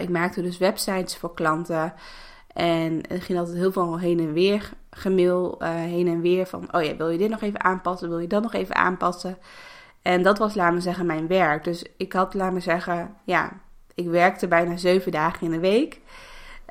ik 0.00 0.08
maakte 0.08 0.42
dus 0.42 0.58
websites 0.58 1.16
voor 1.16 1.34
klanten. 1.34 1.94
En 2.54 3.02
er 3.08 3.22
ging 3.22 3.38
altijd 3.38 3.56
heel 3.56 3.72
veel 3.72 3.98
heen 3.98 4.18
en 4.18 4.32
weer 4.32 4.70
gemail, 4.90 5.62
uh, 5.62 5.68
heen 5.68 6.08
en 6.08 6.20
weer 6.20 6.46
van, 6.46 6.74
oh 6.74 6.82
ja, 6.82 6.96
wil 6.96 7.08
je 7.08 7.18
dit 7.18 7.30
nog 7.30 7.40
even 7.40 7.64
aanpassen, 7.64 8.08
wil 8.08 8.18
je 8.18 8.26
dat 8.26 8.42
nog 8.42 8.52
even 8.52 8.74
aanpassen? 8.74 9.38
En 10.02 10.22
dat 10.22 10.38
was, 10.38 10.54
laat 10.54 10.72
me 10.72 10.80
zeggen, 10.80 11.06
mijn 11.06 11.26
werk. 11.26 11.64
Dus 11.64 11.84
ik 11.96 12.12
had, 12.12 12.34
laat 12.34 12.52
me 12.52 12.60
zeggen, 12.60 13.14
ja, 13.24 13.52
ik 13.94 14.08
werkte 14.08 14.48
bijna 14.48 14.76
zeven 14.76 15.12
dagen 15.12 15.46
in 15.46 15.52
de 15.52 15.58
week. 15.58 16.00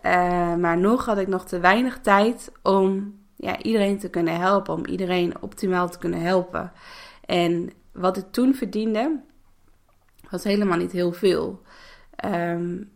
Uh, 0.06 0.56
maar 0.56 0.78
nog 0.78 1.06
had 1.06 1.18
ik 1.18 1.28
nog 1.28 1.46
te 1.46 1.60
weinig 1.60 2.00
tijd 2.00 2.52
om 2.64 3.20
ja, 3.36 3.62
iedereen 3.62 4.00
te 4.00 4.10
kunnen 4.10 4.40
helpen, 4.40 4.74
om 4.74 4.86
iedereen 4.86 5.42
optimaal 5.42 5.90
te 5.90 5.98
kunnen 5.98 6.22
helpen. 6.22 6.72
En 7.26 7.70
wat 7.92 8.18
ik 8.18 8.26
toen 8.32 8.56
verdiende, 8.56 9.20
was 10.30 10.44
helemaal 10.44 10.78
niet 10.78 10.92
heel 10.92 11.14
veel. 11.14 11.62
Um, 12.26 12.92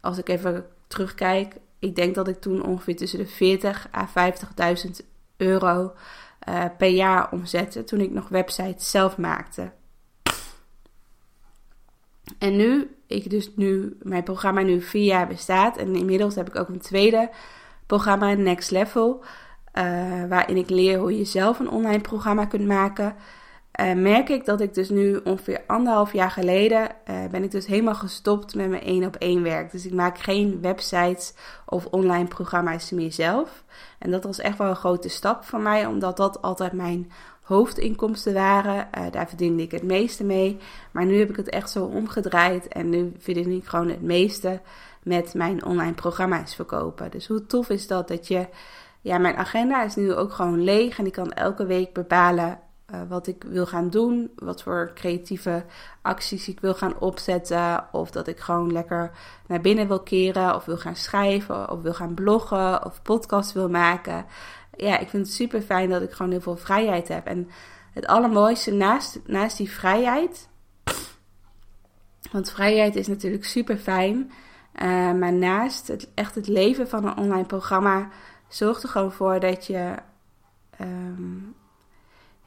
als 0.00 0.18
ik 0.18 0.28
even 0.28 0.66
terugkijk, 0.86 1.56
ik 1.80 1.94
denk 1.94 2.14
dat 2.14 2.28
ik 2.28 2.40
toen 2.40 2.62
ongeveer 2.62 2.96
tussen 2.96 3.18
de 3.18 3.26
40 3.26 3.88
à 3.94 4.08
50.000 4.86 4.90
euro 5.36 5.92
uh, 6.48 6.64
per 6.78 6.88
jaar 6.88 7.32
omzette 7.32 7.84
toen 7.84 8.00
ik 8.00 8.10
nog 8.10 8.28
websites 8.28 8.90
zelf 8.90 9.16
maakte. 9.16 9.72
En 12.38 12.56
nu, 12.56 12.96
ik 13.06 13.30
dus 13.30 13.50
nu, 13.56 13.96
mijn 14.02 14.22
programma 14.22 14.60
nu 14.60 14.80
vier 14.80 15.04
jaar 15.04 15.26
bestaat 15.26 15.76
en 15.76 15.94
inmiddels 15.94 16.34
heb 16.34 16.48
ik 16.48 16.56
ook 16.56 16.68
een 16.68 16.80
tweede 16.80 17.30
programma, 17.86 18.32
Next 18.32 18.70
Level, 18.70 19.24
uh, 19.74 20.28
waarin 20.28 20.56
ik 20.56 20.70
leer 20.70 20.98
hoe 20.98 21.18
je 21.18 21.24
zelf 21.24 21.58
een 21.58 21.70
online 21.70 22.00
programma 22.00 22.44
kunt 22.44 22.66
maken. 22.66 23.14
Uh, 23.80 23.92
merk 23.92 24.28
ik 24.28 24.44
dat 24.44 24.60
ik 24.60 24.74
dus 24.74 24.88
nu 24.88 25.20
ongeveer 25.24 25.62
anderhalf 25.66 26.12
jaar 26.12 26.30
geleden 26.30 26.88
uh, 27.10 27.26
ben 27.30 27.42
ik 27.42 27.50
dus 27.50 27.66
helemaal 27.66 27.94
gestopt 27.94 28.54
met 28.54 28.68
mijn 28.68 28.82
één 28.82 29.04
op 29.04 29.16
één 29.16 29.42
werk. 29.42 29.70
Dus 29.70 29.86
ik 29.86 29.92
maak 29.92 30.18
geen 30.18 30.60
websites 30.60 31.34
of 31.66 31.86
online 31.86 32.28
programma's 32.28 32.90
meer 32.90 33.12
zelf. 33.12 33.64
En 33.98 34.10
dat 34.10 34.24
was 34.24 34.38
echt 34.38 34.58
wel 34.58 34.68
een 34.68 34.76
grote 34.76 35.08
stap 35.08 35.44
voor 35.44 35.60
mij, 35.60 35.86
omdat 35.86 36.16
dat 36.16 36.42
altijd 36.42 36.72
mijn 36.72 37.12
hoofdinkomsten 37.42 38.34
waren. 38.34 38.88
Uh, 38.98 39.04
daar 39.10 39.28
verdiende 39.28 39.62
ik 39.62 39.70
het 39.70 39.82
meeste 39.82 40.24
mee. 40.24 40.58
Maar 40.90 41.04
nu 41.04 41.18
heb 41.18 41.30
ik 41.30 41.36
het 41.36 41.48
echt 41.48 41.70
zo 41.70 41.84
omgedraaid 41.84 42.68
en 42.68 42.88
nu 42.88 43.12
verdien 43.18 43.50
ik 43.50 43.64
gewoon 43.64 43.88
het 43.88 44.02
meeste 44.02 44.60
met 45.02 45.34
mijn 45.34 45.64
online 45.64 45.94
programma's 45.94 46.54
verkopen. 46.54 47.10
Dus 47.10 47.26
hoe 47.26 47.46
tof 47.46 47.68
is 47.68 47.86
dat 47.86 48.08
dat 48.08 48.28
je, 48.28 48.46
ja, 49.00 49.18
mijn 49.18 49.36
agenda 49.36 49.82
is 49.82 49.94
nu 49.94 50.14
ook 50.14 50.32
gewoon 50.32 50.62
leeg 50.62 50.98
en 50.98 51.06
ik 51.06 51.12
kan 51.12 51.32
elke 51.32 51.66
week 51.66 51.92
bepalen 51.92 52.60
uh, 52.94 53.00
wat 53.08 53.26
ik 53.26 53.44
wil 53.44 53.66
gaan 53.66 53.90
doen, 53.90 54.30
wat 54.36 54.62
voor 54.62 54.90
creatieve 54.94 55.64
acties 56.02 56.48
ik 56.48 56.60
wil 56.60 56.74
gaan 56.74 56.98
opzetten, 56.98 57.84
of 57.92 58.10
dat 58.10 58.26
ik 58.26 58.38
gewoon 58.38 58.72
lekker 58.72 59.10
naar 59.46 59.60
binnen 59.60 59.88
wil 59.88 60.00
keren, 60.00 60.54
of 60.54 60.64
wil 60.64 60.78
gaan 60.78 60.96
schrijven, 60.96 61.70
of 61.70 61.80
wil 61.80 61.94
gaan 61.94 62.14
bloggen, 62.14 62.84
of 62.84 63.02
podcast 63.02 63.52
wil 63.52 63.68
maken. 63.68 64.24
Ja, 64.76 64.98
ik 64.98 65.08
vind 65.08 65.26
het 65.26 65.34
super 65.34 65.60
fijn 65.60 65.90
dat 65.90 66.02
ik 66.02 66.12
gewoon 66.12 66.30
heel 66.30 66.40
veel 66.40 66.56
vrijheid 66.56 67.08
heb. 67.08 67.26
En 67.26 67.48
het 67.92 68.06
allermooiste 68.06 68.72
naast, 68.72 69.20
naast 69.26 69.56
die 69.56 69.70
vrijheid, 69.70 70.48
want 72.32 72.50
vrijheid 72.50 72.96
is 72.96 73.06
natuurlijk 73.06 73.44
super 73.44 73.76
fijn, 73.76 74.30
uh, 74.82 75.12
maar 75.12 75.32
naast 75.32 75.88
het, 75.88 76.08
echt 76.14 76.34
het 76.34 76.48
leven 76.48 76.88
van 76.88 77.06
een 77.06 77.16
online 77.16 77.46
programma 77.46 78.08
zorgt 78.48 78.82
er 78.82 78.88
gewoon 78.88 79.12
voor 79.12 79.40
dat 79.40 79.66
je 79.66 79.94
um, 80.80 81.54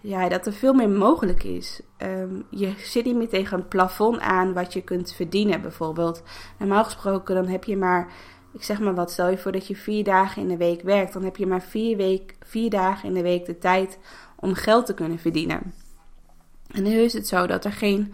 ja, 0.04 0.30
dat 0.30 0.46
er 0.46 0.54
veel 0.54 0.74
meer 0.74 0.90
mogelijk 0.90 1.44
is. 1.44 1.82
Um, 1.98 2.46
je 2.50 2.74
zit 2.78 3.06
niet 3.06 3.16
meer 3.16 3.30
tegen 3.30 3.58
een 3.58 3.68
plafond 3.68 4.20
aan 4.20 4.54
wat 4.54 4.74
je 4.74 4.82
kunt 4.82 5.14
verdienen, 5.14 5.62
bijvoorbeeld. 5.62 6.24
Normaal 6.60 6.84
gesproken, 6.84 7.36
dan 7.36 7.48
heb 7.48 7.64
je 7.64 7.78
maar, 7.78 8.12
ik 8.54 8.64
zeg 8.64 8.80
maar 8.80 8.96
wat, 8.96 9.12
stel 9.12 9.30
je 9.30 9.38
voor 9.38 9.52
dat 9.52 9.68
je 9.68 9.76
vier 9.76 10.04
dagen 10.04 10.42
in 10.42 10.48
de 10.48 10.58
week 10.58 10.82
werkt, 10.82 11.14
dan 11.14 11.24
heb 11.24 11.36
je 11.36 11.48
maar 11.48 11.62
vier, 11.62 11.98
week, 11.98 12.36
vier 12.40 12.70
dagen 12.70 13.08
in 13.08 13.14
de 13.14 13.22
week 13.22 13.46
de 13.46 13.58
tijd 13.58 14.00
om 14.40 14.54
geld 14.54 14.86
te 14.86 14.94
kunnen 14.94 15.20
verdienen. 15.20 15.74
En 16.68 16.84
nu 16.84 17.00
is 17.00 17.14
het 17.14 17.28
zo 17.28 17.48
dat 17.48 17.66
er 17.66 17.72
geen 17.72 18.14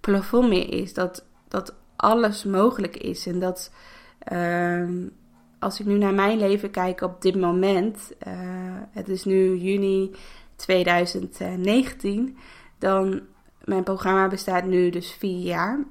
plafond 0.00 0.48
meer 0.48 0.72
is, 0.72 0.94
dat, 0.94 1.24
dat 1.48 1.74
alles 1.96 2.44
mogelijk 2.44 2.96
is. 2.96 3.26
En 3.26 3.38
dat 3.38 3.72
um, 4.32 5.12
als 5.58 5.80
ik 5.80 5.86
nu 5.86 5.98
naar 5.98 6.14
mijn 6.14 6.38
leven 6.38 6.70
kijk 6.70 7.00
op 7.00 7.22
dit 7.22 7.36
moment, 7.36 8.12
uh, 8.26 8.34
het 8.90 9.08
is 9.08 9.24
nu 9.24 9.56
juni 9.56 10.10
2019, 10.60 12.38
dan 12.78 13.20
mijn 13.64 13.82
programma 13.82 14.28
bestaat 14.28 14.64
nu 14.64 14.90
dus 14.90 15.12
vier 15.12 15.38
jaar. 15.38 15.84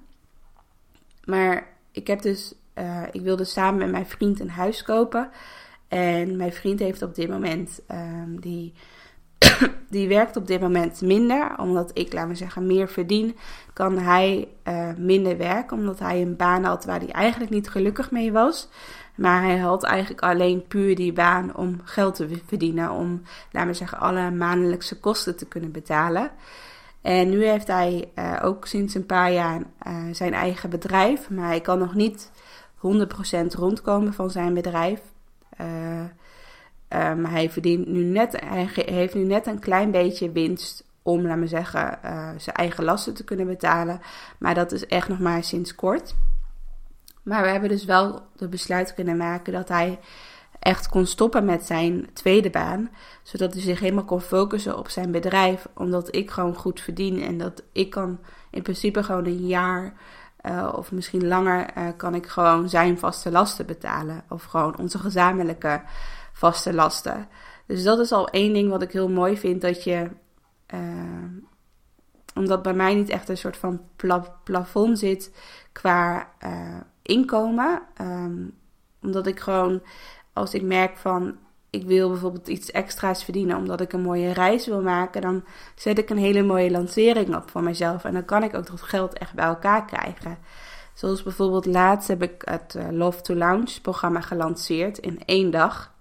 Maar 1.25 1.67
ik 1.91 2.07
heb 2.07 2.21
dus, 2.21 2.53
uh, 2.75 3.03
ik 3.11 3.21
wilde 3.21 3.43
samen 3.43 3.77
met 3.77 3.91
mijn 3.91 4.05
vriend 4.05 4.39
een 4.39 4.49
huis 4.49 4.83
kopen. 4.83 5.29
En 5.88 6.35
mijn 6.35 6.53
vriend 6.53 6.79
heeft 6.79 7.01
op 7.01 7.15
dit 7.15 7.29
moment, 7.29 7.81
um, 7.91 8.39
die, 8.39 8.73
die 9.89 10.07
werkt 10.07 10.35
op 10.35 10.47
dit 10.47 10.61
moment 10.61 11.01
minder. 11.01 11.57
Omdat 11.57 11.91
ik, 11.93 12.13
laat 12.13 12.27
me 12.27 12.35
zeggen, 12.35 12.67
meer 12.67 12.88
verdien, 12.88 13.35
kan 13.73 13.97
hij 13.97 14.47
uh, 14.67 14.89
minder 14.97 15.38
werken. 15.38 15.77
Omdat 15.77 15.99
hij 15.99 16.21
een 16.21 16.35
baan 16.35 16.63
had 16.63 16.85
waar 16.85 16.99
hij 16.99 17.11
eigenlijk 17.11 17.51
niet 17.51 17.69
gelukkig 17.69 18.11
mee 18.11 18.31
was. 18.31 18.69
Maar 19.19 19.43
hij 19.43 19.57
had 19.57 19.83
eigenlijk 19.83 20.21
alleen 20.21 20.67
puur 20.67 20.95
die 20.95 21.13
baan 21.13 21.55
om 21.55 21.81
geld 21.83 22.15
te 22.15 22.41
verdienen. 22.45 22.91
Om, 22.91 23.21
laten 23.51 23.69
we 23.69 23.75
zeggen, 23.75 23.99
alle 23.99 24.31
maandelijkse 24.31 24.99
kosten 24.99 25.38
te 25.38 25.45
kunnen 25.45 25.71
betalen. 25.71 26.31
En 27.01 27.29
nu 27.29 27.45
heeft 27.45 27.67
hij 27.67 28.11
uh, 28.15 28.39
ook 28.43 28.67
sinds 28.67 28.95
een 28.95 29.05
paar 29.05 29.31
jaar 29.31 29.61
uh, 29.88 30.03
zijn 30.11 30.33
eigen 30.33 30.69
bedrijf. 30.69 31.29
Maar 31.29 31.47
hij 31.47 31.61
kan 31.61 31.79
nog 31.79 31.93
niet 31.93 32.31
100% 32.77 32.81
rondkomen 33.51 34.13
van 34.13 34.29
zijn 34.29 34.53
bedrijf. 34.53 35.01
Uh, 35.61 36.03
hij, 37.23 37.49
verdient 37.49 37.88
nu 37.88 38.03
net, 38.03 38.39
hij 38.45 38.69
heeft 38.75 39.15
nu 39.15 39.23
net 39.23 39.47
een 39.47 39.59
klein 39.59 39.91
beetje 39.91 40.31
winst 40.31 40.83
om, 41.01 41.21
laten 41.21 41.39
we 41.39 41.47
zeggen, 41.47 41.99
zijn 42.38 42.55
eigen 42.55 42.83
lasten 42.83 43.13
te 43.13 43.23
kunnen 43.23 43.47
betalen. 43.47 44.01
Maar 44.38 44.55
dat 44.55 44.71
is 44.71 44.85
echt 44.85 45.07
nog 45.07 45.19
maar 45.19 45.43
sinds 45.43 45.75
kort. 45.75 46.15
Maar 47.29 47.41
we 47.41 47.48
hebben 47.48 47.69
dus 47.69 47.86
wel 47.86 48.21
de 48.36 48.48
besluit 48.48 48.93
kunnen 48.93 49.17
maken 49.17 49.53
dat 49.53 49.67
hij 49.67 50.00
echt 50.59 50.89
kon 50.89 51.05
stoppen 51.05 51.45
met 51.45 51.65
zijn 51.65 52.09
tweede 52.13 52.50
baan. 52.50 52.89
Zodat 53.24 53.53
hij 53.53 53.62
zich 53.62 53.79
helemaal 53.79 54.03
kon 54.03 54.21
focussen 54.21 54.77
op 54.77 54.89
zijn 54.89 55.12
bedrijf. 55.12 55.67
Omdat 55.74 56.15
ik 56.15 56.31
gewoon 56.31 56.55
goed 56.55 56.81
verdien. 56.81 57.21
En 57.21 57.38
dat 57.38 57.63
ik 57.71 57.89
kan 57.89 58.19
in 58.51 58.62
principe 58.62 59.03
gewoon 59.03 59.25
een 59.25 59.48
jaar 59.48 59.93
uh, 60.41 60.74
of 60.75 60.91
misschien 60.91 61.27
langer 61.27 61.77
uh, 61.77 61.88
kan 61.98 62.15
ik 62.15 62.27
gewoon 62.27 62.69
zijn 62.69 63.00
vaste 63.00 63.31
lasten 63.31 63.65
betalen. 63.65 64.24
Of 64.29 64.43
gewoon 64.43 64.77
onze 64.77 64.98
gezamenlijke 64.98 65.81
vaste 66.33 66.74
lasten. 66.74 67.27
Dus 67.65 67.83
dat 67.83 68.00
is 68.00 68.12
al 68.12 68.29
één 68.29 68.53
ding 68.53 68.69
wat 68.69 68.81
ik 68.81 68.91
heel 68.91 69.09
mooi 69.09 69.38
vind. 69.38 69.62
Dat 69.62 69.83
je. 69.83 70.09
Uh, 70.74 70.79
omdat 72.36 72.62
bij 72.62 72.74
mij 72.74 72.95
niet 72.95 73.09
echt 73.09 73.29
een 73.29 73.38
soort 73.38 73.57
van 73.57 73.81
pla 73.95 74.39
plafond 74.43 75.00
zit 75.00 75.31
qua 75.71 76.27
inkomen. 77.10 77.82
Um, 78.01 78.58
omdat 79.01 79.28
ik 79.28 79.39
gewoon, 79.39 79.82
als 80.34 80.54
ik 80.54 80.62
merk 80.62 80.98
van 80.98 81.38
ik 81.70 81.86
wil 81.86 82.10
bijvoorbeeld 82.10 82.48
iets 82.48 82.72
extra's 82.72 83.24
verdienen 83.24 83.58
omdat 83.58 83.82
ik 83.82 83.94
een 83.94 84.01
mooie 84.01 84.32
reis 84.32 84.66
wil 84.66 84.82
maken, 84.82 85.22
dan 85.22 85.44
zet 85.75 85.98
ik 85.98 86.10
een 86.10 86.18
hele 86.18 86.44
mooie 86.44 86.72
lancering 86.72 87.36
op 87.36 87.50
voor 87.50 87.63
mezelf. 87.63 88.04
En 88.04 88.13
dan 88.13 88.25
kan 88.25 88.44
ik 88.44 88.56
ook 88.56 88.68
dat 88.68 88.82
geld 88.82 89.18
echt 89.18 89.34
bij 89.34 89.46
elkaar 89.46 89.86
krijgen. 89.86 90.38
Zoals 90.94 91.24
bijvoorbeeld 91.24 91.66
laatst 91.66 92.08
heb 92.08 92.24
ik 92.24 92.42
het 92.46 92.75
eh, 92.75 92.88
Love 92.92 93.22
to 93.22 93.36
Lounge 93.36 93.82
programma 93.82 94.22
gelanceerd 94.22 94.98
in 94.98 95.22
één 95.25 95.51
dag. 95.51 95.92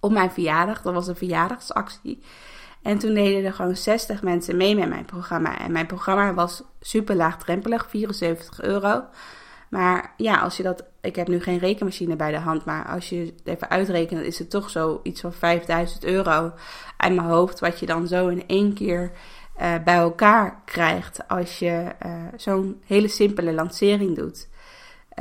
op 0.00 0.12
mijn 0.12 0.30
verjaardag. 0.30 0.82
Dat 0.82 0.94
was 0.94 1.06
een 1.06 1.16
verjaardagsactie. 1.16 2.22
En 2.82 2.98
toen 2.98 3.14
deden 3.14 3.44
er 3.44 3.52
gewoon 3.52 3.76
60 3.76 4.22
mensen 4.22 4.56
mee 4.56 4.74
met 4.74 4.88
mijn 4.88 5.04
programma. 5.04 5.58
En 5.58 5.72
mijn 5.72 5.86
programma 5.86 6.34
was 6.34 6.62
super 6.80 7.16
laagdrempelig, 7.16 7.88
74 7.88 8.60
euro. 8.62 9.04
Maar 9.70 10.14
ja, 10.16 10.38
als 10.40 10.56
je 10.56 10.62
dat. 10.62 10.84
Ik 11.00 11.16
heb 11.16 11.28
nu 11.28 11.40
geen 11.40 11.58
rekenmachine 11.58 12.16
bij 12.16 12.30
de 12.30 12.38
hand. 12.38 12.64
Maar 12.64 12.86
als 12.86 13.08
je 13.08 13.16
het 13.16 13.40
even 13.44 13.70
uitrekent, 13.70 14.24
is 14.24 14.38
het 14.38 14.50
toch 14.50 14.70
zo 14.70 15.00
iets 15.02 15.20
van 15.20 15.32
5000 15.32 16.04
euro 16.04 16.52
uit 16.96 17.14
mijn 17.14 17.28
hoofd. 17.28 17.60
Wat 17.60 17.78
je 17.80 17.86
dan 17.86 18.06
zo 18.06 18.28
in 18.28 18.46
één 18.46 18.74
keer 18.74 19.12
uh, 19.60 19.74
bij 19.84 19.96
elkaar 19.96 20.62
krijgt. 20.64 21.28
Als 21.28 21.58
je 21.58 21.94
uh, 22.06 22.22
zo'n 22.36 22.80
hele 22.84 23.08
simpele 23.08 23.52
lancering 23.52 24.16
doet. 24.16 24.48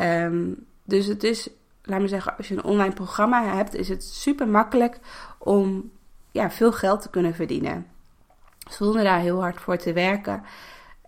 Um, 0.01 0.66
dus 0.84 1.06
het 1.06 1.24
is, 1.24 1.50
laat 1.84 2.01
me 2.01 2.08
zeggen, 2.08 2.38
als 2.38 2.48
je 2.48 2.54
een 2.54 2.63
online 2.63 2.94
programma 2.94 3.56
hebt, 3.56 3.75
is 3.75 3.89
het 3.89 4.04
super 4.04 4.48
makkelijk 4.48 5.00
om 5.38 5.92
ja, 6.32 6.51
veel 6.51 6.72
geld 6.72 7.01
te 7.01 7.10
kunnen 7.10 7.36
verdienen. 7.36 7.86
Zonder 8.70 9.04
daar 9.04 9.20
heel 9.20 9.42
hard 9.42 9.62
voor 9.62 9.77
te 9.77 9.94
werken. 9.94 10.44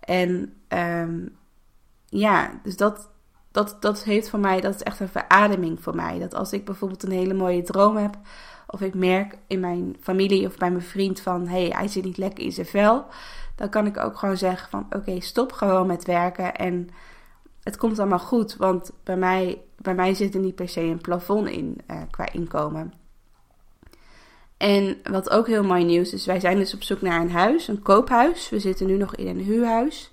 En 0.00 0.54
um, 0.68 1.36
ja, 2.06 2.60
dus 2.62 2.76
dat, 2.76 3.09
dat, 3.50 3.76
dat 3.80 4.04
heeft 4.04 4.28
voor 4.28 4.38
mij, 4.38 4.60
dat 4.60 4.74
is 4.74 4.82
echt 4.82 5.00
een 5.00 5.08
verademing 5.08 5.82
voor 5.82 5.94
mij. 5.94 6.18
Dat 6.18 6.34
als 6.34 6.52
ik 6.52 6.64
bijvoorbeeld 6.64 7.02
een 7.02 7.10
hele 7.10 7.34
mooie 7.34 7.62
droom 7.62 7.96
heb, 7.96 8.16
of 8.66 8.80
ik 8.80 8.94
merk 8.94 9.38
in 9.46 9.60
mijn 9.60 9.96
familie 10.00 10.46
of 10.46 10.56
bij 10.56 10.70
mijn 10.70 10.82
vriend 10.82 11.20
van 11.20 11.46
hé, 11.46 11.66
hey, 11.66 11.70
hij 11.78 11.88
zit 11.88 12.04
niet 12.04 12.18
lekker 12.18 12.44
in 12.44 12.52
zijn 12.52 12.66
vel, 12.66 13.04
dan 13.56 13.68
kan 13.68 13.86
ik 13.86 13.98
ook 13.98 14.18
gewoon 14.18 14.36
zeggen 14.36 14.70
van 14.70 14.86
oké, 14.90 15.20
stop 15.20 15.52
gewoon 15.52 15.86
met 15.86 16.04
werken 16.04 16.54
en 16.56 16.88
het 17.62 17.76
komt 17.76 17.98
allemaal 17.98 18.18
goed. 18.18 18.56
Want 18.56 18.92
bij 19.04 19.16
mij, 19.16 19.60
bij 19.76 19.94
mij 19.94 20.14
zit 20.14 20.34
er 20.34 20.40
niet 20.40 20.54
per 20.54 20.68
se 20.68 20.80
een 20.80 21.00
plafond 21.00 21.48
in 21.48 21.78
uh, 21.90 22.00
qua 22.10 22.32
inkomen. 22.32 22.92
En 24.56 24.96
wat 25.10 25.30
ook 25.30 25.46
heel 25.46 25.64
mooi 25.64 25.84
nieuws 25.84 26.12
is, 26.12 26.26
wij 26.26 26.40
zijn 26.40 26.56
dus 26.56 26.74
op 26.74 26.82
zoek 26.82 27.00
naar 27.00 27.20
een 27.20 27.30
huis, 27.30 27.68
een 27.68 27.82
koophuis. 27.82 28.48
We 28.48 28.58
zitten 28.58 28.86
nu 28.86 28.96
nog 28.96 29.14
in 29.14 29.26
een 29.26 29.44
huurhuis. 29.44 30.12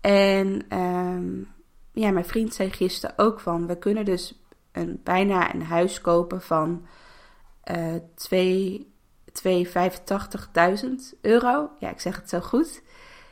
En 0.00 0.76
um, 0.78 1.48
ja, 1.92 2.10
mijn 2.10 2.24
vriend 2.24 2.54
zei 2.54 2.70
gisteren 2.70 3.18
ook 3.18 3.40
van, 3.40 3.66
we 3.66 3.78
kunnen 3.78 4.04
dus 4.04 4.40
een, 4.72 5.00
bijna 5.04 5.54
een 5.54 5.62
huis 5.62 6.00
kopen 6.00 6.42
van 6.42 6.86
uh, 7.70 7.94
285.000 10.82 10.90
euro. 11.20 11.70
Ja, 11.78 11.90
ik 11.90 12.00
zeg 12.00 12.16
het 12.16 12.28
zo 12.28 12.40
goed. 12.40 12.82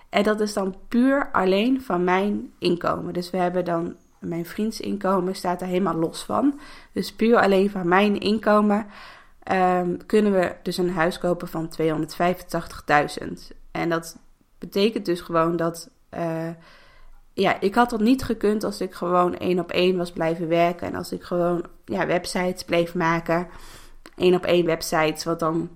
En 0.09 0.23
dat 0.23 0.41
is 0.41 0.53
dan 0.53 0.77
puur 0.89 1.29
alleen 1.33 1.83
van 1.83 2.05
mijn 2.05 2.53
inkomen. 2.59 3.15
Dus 3.15 3.31
we 3.31 3.37
hebben 3.37 3.65
dan, 3.65 3.97
mijn 4.19 4.47
vriends 4.47 4.81
inkomen 4.81 5.35
staat 5.35 5.61
er 5.61 5.67
helemaal 5.67 5.95
los 5.95 6.23
van. 6.23 6.61
Dus 6.93 7.13
puur 7.13 7.37
alleen 7.37 7.71
van 7.71 7.89
mijn 7.89 8.21
inkomen 8.21 8.87
um, 9.53 10.07
kunnen 10.07 10.33
we 10.33 10.55
dus 10.63 10.77
een 10.77 10.91
huis 10.91 11.19
kopen 11.19 11.49
van 11.49 11.71
285.000. 11.83 13.33
En 13.71 13.89
dat 13.89 14.19
betekent 14.59 15.05
dus 15.05 15.21
gewoon 15.21 15.57
dat 15.57 15.91
uh, 16.15 16.49
ja, 17.41 17.61
ik 17.61 17.75
had 17.75 17.91
dat 17.91 18.01
niet 18.01 18.25
gekund 18.25 18.65
als 18.65 18.81
ik 18.81 18.95
gewoon 18.95 19.37
één 19.37 19.59
op 19.59 19.71
één 19.71 19.97
was 19.97 20.13
blijven 20.13 20.49
werken. 20.49 20.87
En 20.87 20.95
als 20.95 21.13
ik 21.13 21.23
gewoon 21.23 21.65
ja, 21.85 22.07
websites 22.07 22.65
bleef 22.65 22.95
maken. 22.95 23.49
één 24.17 24.35
op 24.35 24.45
één 24.45 24.67
websites. 24.67 25.25
Wat 25.25 25.39
dan, 25.39 25.69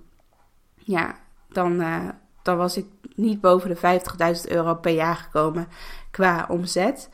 ja, 0.74 1.18
dan, 1.48 1.80
uh, 1.80 2.08
dan 2.42 2.56
was 2.56 2.76
ik 2.76 2.86
niet 3.14 3.40
boven 3.40 3.68
de 3.68 4.00
50.000 4.46 4.50
euro 4.50 4.74
per 4.74 4.92
jaar 4.92 5.16
gekomen 5.16 5.68
qua 6.10 6.46
omzet. 6.48 7.08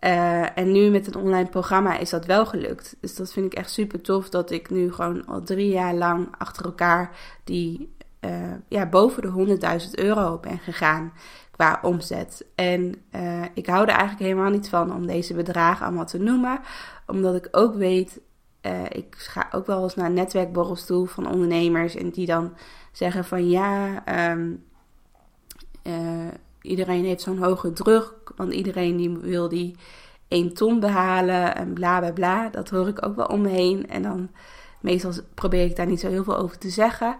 Uh, 0.00 0.58
en 0.58 0.72
nu 0.72 0.90
met 0.90 1.06
een 1.06 1.22
online 1.22 1.48
programma 1.48 1.98
is 1.98 2.10
dat 2.10 2.26
wel 2.26 2.46
gelukt. 2.46 2.96
Dus 3.00 3.14
dat 3.14 3.32
vind 3.32 3.46
ik 3.46 3.58
echt 3.58 3.70
super 3.70 4.00
tof 4.00 4.28
dat 4.28 4.50
ik 4.50 4.70
nu 4.70 4.92
gewoon 4.92 5.26
al 5.26 5.42
drie 5.42 5.68
jaar 5.68 5.94
lang 5.94 6.28
achter 6.38 6.64
elkaar 6.64 7.16
die 7.44 7.92
uh, 8.20 8.54
ja, 8.68 8.86
boven 8.86 9.22
de 9.22 9.58
100.000 9.86 9.90
euro 9.90 10.38
ben 10.38 10.58
gegaan 10.58 11.12
qua 11.60 11.78
omzet. 11.82 12.44
En 12.54 12.94
uh, 13.14 13.44
ik 13.54 13.66
hou 13.66 13.82
er 13.82 13.88
eigenlijk 13.88 14.20
helemaal 14.20 14.50
niet 14.50 14.68
van 14.68 14.94
om 14.94 15.06
deze 15.06 15.34
bedragen 15.34 15.86
allemaal 15.86 16.06
te 16.06 16.18
noemen. 16.18 16.60
Omdat 17.06 17.34
ik 17.34 17.48
ook 17.50 17.74
weet, 17.74 18.20
uh, 18.62 18.84
ik 18.88 19.14
ga 19.18 19.48
ook 19.52 19.66
wel 19.66 19.82
eens 19.82 19.94
naar 19.94 20.10
netwerkborrels 20.10 20.86
toe 20.86 21.06
van 21.06 21.30
ondernemers. 21.32 21.94
En 21.94 22.10
die 22.10 22.26
dan 22.26 22.52
zeggen 22.92 23.24
van 23.24 23.48
ja, 23.48 24.02
um, 24.32 24.64
uh, 25.82 26.28
iedereen 26.62 27.04
heeft 27.04 27.22
zo'n 27.22 27.42
hoge 27.42 27.72
druk. 27.72 28.12
Want 28.36 28.52
iedereen 28.52 28.96
die 28.96 29.18
wil 29.18 29.48
die 29.48 29.76
1 30.28 30.54
ton 30.54 30.80
behalen 30.80 31.56
en 31.56 31.72
bla 31.72 31.98
bla 31.98 32.12
bla. 32.12 32.48
Dat 32.48 32.70
hoor 32.70 32.88
ik 32.88 33.06
ook 33.06 33.16
wel 33.16 33.26
om 33.26 33.40
me 33.40 33.48
heen. 33.48 33.88
En 33.88 34.02
dan 34.02 34.30
meestal 34.80 35.12
probeer 35.34 35.64
ik 35.64 35.76
daar 35.76 35.86
niet 35.86 36.00
zo 36.00 36.08
heel 36.08 36.24
veel 36.24 36.36
over 36.36 36.58
te 36.58 36.70
zeggen. 36.70 37.16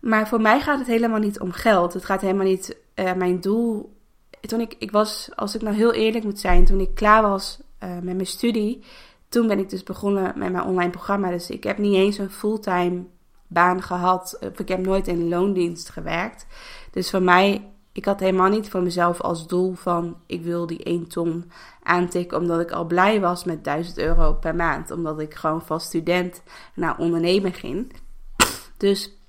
Maar 0.00 0.28
voor 0.28 0.40
mij 0.40 0.60
gaat 0.60 0.78
het 0.78 0.86
helemaal 0.86 1.18
niet 1.18 1.40
om 1.40 1.52
geld. 1.52 1.92
Het 1.92 2.04
gaat 2.04 2.20
helemaal 2.20 2.46
niet 2.46 2.76
uh, 3.00 3.12
mijn 3.12 3.40
doel. 3.40 3.98
Toen 4.40 4.60
ik, 4.60 4.74
ik 4.78 4.90
was, 4.90 5.30
als 5.34 5.54
ik 5.54 5.62
nou 5.62 5.76
heel 5.76 5.92
eerlijk 5.92 6.24
moet 6.24 6.40
zijn, 6.40 6.64
toen 6.64 6.80
ik 6.80 6.94
klaar 6.94 7.22
was 7.22 7.60
uh, 7.84 7.92
met 7.92 8.14
mijn 8.14 8.26
studie, 8.26 8.84
toen 9.28 9.46
ben 9.46 9.58
ik 9.58 9.70
dus 9.70 9.82
begonnen 9.82 10.22
met 10.22 10.52
mijn 10.52 10.64
online 10.64 10.90
programma. 10.90 11.30
Dus 11.30 11.50
ik 11.50 11.64
heb 11.64 11.78
niet 11.78 11.94
eens 11.94 12.18
een 12.18 12.30
fulltime 12.30 13.04
baan 13.46 13.82
gehad. 13.82 14.38
Ik 14.56 14.68
heb 14.68 14.78
nooit 14.78 15.08
in 15.08 15.28
loondienst 15.28 15.90
gewerkt. 15.90 16.46
Dus 16.90 17.10
voor 17.10 17.22
mij, 17.22 17.70
ik 17.92 18.04
had 18.04 18.20
helemaal 18.20 18.48
niet 18.48 18.68
voor 18.68 18.82
mezelf 18.82 19.20
als 19.20 19.46
doel 19.46 19.74
van 19.74 20.16
ik 20.26 20.42
wil 20.42 20.66
die 20.66 20.82
1 20.82 21.08
ton 21.08 21.50
aantikken. 21.82 22.38
Omdat 22.38 22.60
ik 22.60 22.70
al 22.70 22.84
blij 22.84 23.20
was 23.20 23.44
met 23.44 23.64
1000 23.64 23.98
euro 23.98 24.32
per 24.32 24.54
maand. 24.54 24.90
Omdat 24.90 25.20
ik 25.20 25.34
gewoon 25.34 25.62
van 25.62 25.80
student 25.80 26.42
naar 26.74 26.98
ondernemen 26.98 27.52
ging. 27.52 27.92
Dus 28.76 29.19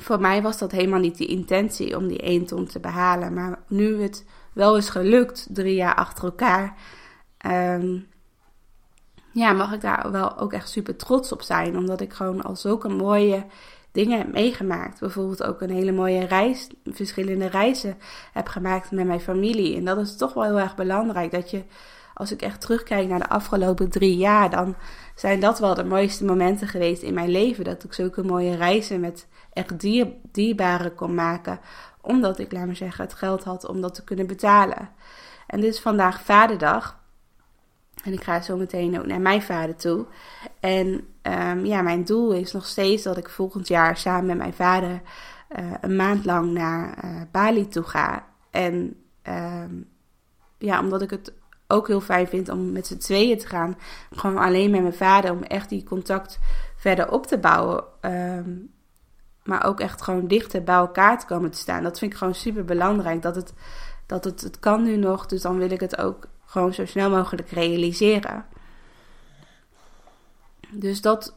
voor 0.00 0.20
mij 0.20 0.42
was 0.42 0.58
dat 0.58 0.72
helemaal 0.72 1.00
niet 1.00 1.18
de 1.18 1.26
intentie 1.26 1.96
om 1.96 2.08
die 2.08 2.20
1 2.20 2.46
ton 2.46 2.66
te 2.66 2.80
behalen. 2.80 3.34
Maar 3.34 3.58
nu 3.68 4.02
het 4.02 4.24
wel 4.52 4.76
is 4.76 4.88
gelukt, 4.88 5.46
drie 5.50 5.74
jaar 5.74 5.94
achter 5.94 6.24
elkaar, 6.24 6.74
um, 7.46 8.06
ja, 9.36 9.52
mag 9.52 9.72
ik 9.72 9.80
daar 9.80 10.10
wel 10.10 10.38
ook 10.38 10.52
echt 10.52 10.70
super 10.70 10.96
trots 10.96 11.32
op 11.32 11.42
zijn. 11.42 11.76
Omdat 11.76 12.00
ik 12.00 12.12
gewoon 12.12 12.42
al 12.42 12.56
zulke 12.56 12.88
mooie 12.88 13.44
dingen 13.92 14.18
heb 14.18 14.32
meegemaakt. 14.32 15.00
Bijvoorbeeld 15.00 15.42
ook 15.42 15.60
een 15.60 15.70
hele 15.70 15.92
mooie 15.92 16.24
reis, 16.24 16.68
verschillende 16.84 17.46
reizen 17.46 17.98
heb 18.32 18.48
gemaakt 18.48 18.90
met 18.90 19.06
mijn 19.06 19.20
familie. 19.20 19.76
En 19.76 19.84
dat 19.84 19.98
is 19.98 20.16
toch 20.16 20.34
wel 20.34 20.44
heel 20.44 20.58
erg 20.58 20.74
belangrijk. 20.74 21.30
Dat 21.30 21.50
je, 21.50 21.64
als 22.14 22.32
ik 22.32 22.42
echt 22.42 22.60
terugkijk 22.60 23.08
naar 23.08 23.18
de 23.18 23.28
afgelopen 23.28 23.90
drie 23.90 24.16
jaar, 24.16 24.50
dan 24.50 24.74
zijn 25.16 25.40
dat 25.40 25.58
wel 25.58 25.74
de 25.74 25.84
mooiste 25.84 26.24
momenten 26.24 26.68
geweest 26.68 27.02
in 27.02 27.14
mijn 27.14 27.28
leven. 27.30 27.64
Dat 27.64 27.84
ik 27.84 27.92
zulke 27.92 28.22
mooie 28.22 28.56
reizen 28.56 29.00
met 29.00 29.26
echt 29.52 29.80
dier, 29.80 30.08
dierbaren 30.32 30.94
kon 30.94 31.14
maken. 31.14 31.60
Omdat 32.00 32.38
ik, 32.38 32.52
laat 32.52 32.66
maar 32.66 32.76
zeggen, 32.76 33.04
het 33.04 33.14
geld 33.14 33.44
had 33.44 33.66
om 33.66 33.80
dat 33.80 33.94
te 33.94 34.04
kunnen 34.04 34.26
betalen. 34.26 34.88
En 35.46 35.64
is 35.64 35.80
vandaag 35.80 36.22
vaderdag. 36.22 36.98
En 38.04 38.12
ik 38.12 38.24
ga 38.24 38.40
zo 38.40 38.56
meteen 38.56 38.98
ook 38.98 39.06
naar 39.06 39.20
mijn 39.20 39.42
vader 39.42 39.76
toe. 39.76 40.06
En 40.60 40.86
um, 41.22 41.64
ja, 41.64 41.82
mijn 41.82 42.04
doel 42.04 42.32
is 42.32 42.52
nog 42.52 42.66
steeds 42.66 43.02
dat 43.02 43.16
ik 43.16 43.28
volgend 43.28 43.68
jaar 43.68 43.96
samen 43.96 44.26
met 44.26 44.36
mijn 44.36 44.52
vader 44.52 45.00
uh, 45.56 45.72
een 45.80 45.96
maand 45.96 46.24
lang 46.24 46.52
naar 46.52 47.04
uh, 47.04 47.20
Bali 47.30 47.68
toe 47.68 47.82
ga. 47.82 48.26
En 48.50 48.96
um, 49.22 49.88
ja, 50.58 50.80
omdat 50.80 51.02
ik 51.02 51.10
het 51.10 51.32
ook 51.68 51.86
heel 51.86 52.00
fijn 52.00 52.26
vind 52.26 52.48
om 52.48 52.72
met 52.72 52.86
z'n 52.86 52.96
tweeën 52.96 53.38
te 53.38 53.46
gaan. 53.46 53.78
Gewoon 54.10 54.38
alleen 54.38 54.70
met 54.70 54.80
mijn 54.80 54.94
vader, 54.94 55.30
om 55.30 55.42
echt 55.42 55.68
die 55.68 55.84
contact 55.84 56.38
verder 56.76 57.10
op 57.10 57.26
te 57.26 57.38
bouwen. 57.38 57.84
Um, 58.00 58.74
maar 59.46 59.64
ook 59.64 59.80
echt 59.80 60.02
gewoon 60.02 60.26
dichter 60.26 60.62
bij 60.64 60.74
elkaar 60.74 61.18
te 61.18 61.26
komen 61.26 61.50
te 61.50 61.58
staan. 61.58 61.82
Dat 61.82 61.98
vind 61.98 62.12
ik 62.12 62.18
gewoon 62.18 62.34
super 62.34 62.64
belangrijk. 62.64 63.22
Dat 63.22 63.34
het, 63.36 63.54
dat 64.06 64.24
het, 64.24 64.40
het 64.40 64.58
kan 64.58 64.82
nu 64.82 64.96
nog, 64.96 65.26
dus 65.26 65.42
dan 65.42 65.58
wil 65.58 65.70
ik 65.70 65.80
het 65.80 65.98
ook 65.98 66.28
gewoon 66.44 66.74
zo 66.74 66.86
snel 66.86 67.10
mogelijk 67.10 67.50
realiseren. 67.50 68.44
Dus 70.70 71.00
dat, 71.00 71.34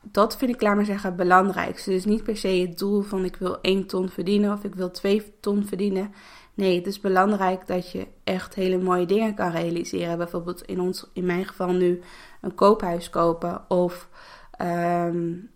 dat 0.00 0.36
vind 0.36 0.54
ik, 0.54 0.60
laat 0.60 0.76
maar 0.76 0.84
zeggen, 0.84 1.08
het 1.08 1.16
belangrijkste. 1.16 1.90
Dus 1.90 2.04
niet 2.04 2.22
per 2.22 2.36
se 2.36 2.48
het 2.48 2.78
doel 2.78 3.02
van 3.02 3.24
ik 3.24 3.36
wil 3.36 3.60
1 3.60 3.86
ton 3.86 4.08
verdienen 4.08 4.52
of 4.52 4.64
ik 4.64 4.74
wil 4.74 4.90
2 4.90 5.34
ton 5.40 5.66
verdienen. 5.66 6.14
Nee, 6.54 6.76
het 6.76 6.86
is 6.86 7.00
belangrijk 7.00 7.66
dat 7.66 7.90
je 7.90 8.06
echt 8.24 8.54
hele 8.54 8.78
mooie 8.78 9.06
dingen 9.06 9.34
kan 9.34 9.50
realiseren. 9.50 10.18
Bijvoorbeeld 10.18 10.62
in, 10.62 10.80
ons, 10.80 11.10
in 11.12 11.26
mijn 11.26 11.44
geval 11.44 11.72
nu 11.72 12.00
een 12.40 12.54
koophuis 12.54 13.10
kopen 13.10 13.70
of 13.70 14.08
um, 14.62 15.50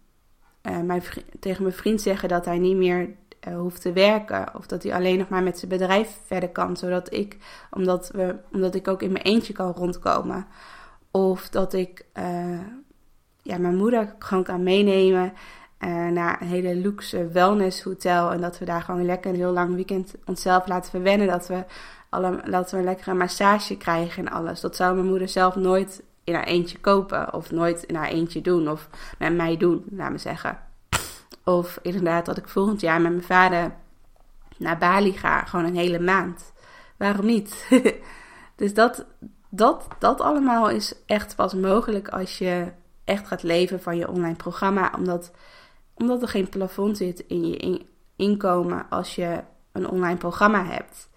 uh, 0.62 0.80
mijn 0.80 1.02
tegen 1.40 1.62
mijn 1.62 1.74
vriend 1.74 2.00
zeggen 2.00 2.28
dat 2.28 2.44
hij 2.44 2.58
niet 2.58 2.76
meer 2.76 3.10
uh, 3.48 3.56
hoeft 3.56 3.82
te 3.82 3.92
werken. 3.92 4.54
Of 4.54 4.66
dat 4.66 4.82
hij 4.82 4.94
alleen 4.94 5.18
nog 5.18 5.28
maar 5.28 5.42
met 5.42 5.58
zijn 5.58 5.70
bedrijf 5.70 6.20
verder 6.26 6.48
kan. 6.50 6.76
Zodat 6.76 7.12
ik, 7.12 7.36
omdat, 7.70 8.10
we, 8.14 8.36
omdat 8.52 8.74
ik 8.74 8.88
ook 8.88 9.02
in 9.02 9.12
mijn 9.12 9.24
eentje 9.24 9.52
kan 9.52 9.72
rondkomen. 9.72 10.46
Of 11.10 11.48
dat 11.48 11.72
ik 11.72 12.06
uh, 12.18 12.60
ja, 13.42 13.58
mijn 13.58 13.76
moeder 13.76 14.14
gewoon 14.18 14.44
kan 14.44 14.62
meenemen 14.62 15.32
naar 15.86 16.40
een 16.40 16.46
hele 16.46 16.74
luxe 16.74 17.28
wellness 17.28 17.82
hotel. 17.82 18.32
En 18.32 18.40
dat 18.40 18.58
we 18.58 18.64
daar 18.64 18.82
gewoon 18.82 19.04
lekker 19.04 19.30
een 19.30 19.36
heel 19.36 19.52
lang 19.52 19.74
weekend 19.74 20.14
onszelf 20.24 20.66
laten 20.66 20.90
verwennen. 20.90 21.26
Dat 21.26 21.46
we, 21.46 21.64
alle, 22.08 22.40
dat 22.50 22.70
we 22.70 22.76
een 22.76 22.84
lekkere 22.84 23.14
massage 23.14 23.76
krijgen 23.76 24.26
en 24.26 24.32
alles. 24.32 24.60
Dat 24.60 24.76
zou 24.76 24.94
mijn 24.94 25.06
moeder 25.06 25.28
zelf 25.28 25.54
nooit 25.54 26.02
in 26.24 26.34
haar 26.34 26.44
eentje 26.44 26.78
kopen. 26.78 27.34
Of 27.34 27.50
nooit 27.50 27.82
in 27.82 27.94
haar 27.94 28.08
eentje 28.08 28.40
doen. 28.40 28.68
Of 28.68 28.88
met 29.18 29.34
mij 29.34 29.56
doen, 29.56 29.84
laat 29.90 30.10
me 30.10 30.18
zeggen. 30.18 30.58
Of 31.44 31.78
inderdaad 31.82 32.26
dat 32.26 32.36
ik 32.36 32.48
volgend 32.48 32.80
jaar 32.80 33.00
met 33.00 33.10
mijn 33.10 33.24
vader 33.24 33.72
naar 34.56 34.78
Bali 34.78 35.12
ga. 35.12 35.44
Gewoon 35.44 35.64
een 35.64 35.76
hele 35.76 36.00
maand. 36.00 36.52
Waarom 36.96 37.26
niet? 37.26 37.68
dus 38.56 38.74
dat, 38.74 39.06
dat, 39.48 39.86
dat 39.98 40.20
allemaal 40.20 40.70
is 40.70 40.94
echt 41.06 41.36
pas 41.36 41.54
mogelijk 41.54 42.08
als 42.08 42.38
je 42.38 42.66
echt 43.04 43.26
gaat 43.26 43.42
leven 43.42 43.82
van 43.82 43.96
je 43.96 44.08
online 44.08 44.36
programma. 44.36 44.92
Omdat, 44.96 45.30
omdat 45.98 46.22
er 46.22 46.28
geen 46.28 46.48
plafond 46.48 46.96
zit 46.96 47.20
in 47.20 47.48
je 47.48 47.86
inkomen 48.16 48.86
als 48.88 49.14
je 49.14 49.42
een 49.72 49.88
online 49.88 50.16
programma 50.16 50.64
hebt. 50.64 51.08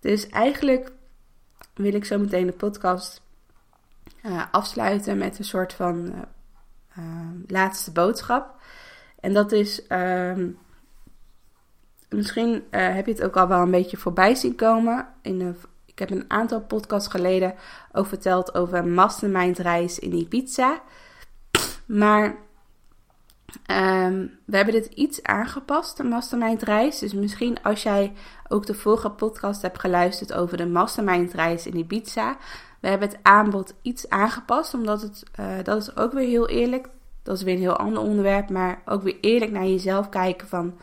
Dus 0.00 0.28
eigenlijk 0.28 0.92
wil 1.74 1.94
ik 1.94 2.04
zo 2.04 2.18
meteen 2.18 2.46
de 2.46 2.52
podcast 2.52 3.22
uh, 4.22 4.42
afsluiten 4.50 5.18
met 5.18 5.38
een 5.38 5.44
soort 5.44 5.72
van 5.72 6.06
uh, 6.06 6.18
uh, 6.98 7.04
laatste 7.46 7.92
boodschap. 7.92 8.54
En 9.20 9.32
dat 9.32 9.52
is, 9.52 9.86
ehm, 9.86 10.48
misschien 12.08 12.64
heb 12.70 13.06
je 13.06 13.12
het 13.12 13.22
ook 13.22 13.36
al 13.36 13.48
wel 13.48 13.60
een 13.60 13.70
beetje 13.70 13.96
voorbij 13.96 14.34
zien 14.34 14.54
komen. 14.54 15.06
In 15.22 15.56
ik 15.86 16.08
heb 16.08 16.10
een 16.10 16.30
aantal 16.30 16.60
podcasts 16.60 17.08
geleden 17.08 17.54
ook 17.92 18.06
verteld 18.06 18.54
over 18.54 18.78
een 18.78 18.94
mastermind 18.94 19.58
reis 19.58 19.98
in 19.98 20.12
Ibiza. 20.12 20.82
Maar 21.86 22.36
Um, 23.70 24.38
we 24.44 24.56
hebben 24.56 24.74
dit 24.74 24.86
iets 24.86 25.22
aangepast, 25.22 25.96
de 25.96 26.04
Mastermind 26.04 26.62
reis. 26.62 26.98
Dus 26.98 27.12
misschien 27.12 27.62
als 27.62 27.82
jij 27.82 28.12
ook 28.48 28.66
de 28.66 28.74
vorige 28.74 29.10
podcast 29.10 29.62
hebt 29.62 29.80
geluisterd 29.80 30.32
over 30.32 30.56
de 30.56 30.66
Mastermind 30.66 31.32
reis 31.32 31.66
in 31.66 31.76
Ibiza. 31.76 32.36
We 32.80 32.88
hebben 32.88 33.08
het 33.08 33.18
aanbod 33.22 33.74
iets 33.82 34.08
aangepast, 34.08 34.74
omdat 34.74 35.02
het, 35.02 35.22
uh, 35.40 35.46
dat 35.62 35.82
is 35.82 35.96
ook 35.96 36.12
weer 36.12 36.28
heel 36.28 36.48
eerlijk. 36.48 36.88
Dat 37.22 37.36
is 37.36 37.42
weer 37.42 37.54
een 37.54 37.60
heel 37.60 37.76
ander 37.76 38.02
onderwerp, 38.02 38.50
maar 38.50 38.82
ook 38.84 39.02
weer 39.02 39.16
eerlijk 39.20 39.50
naar 39.50 39.66
jezelf 39.66 40.08
kijken 40.08 40.48
van... 40.48 40.78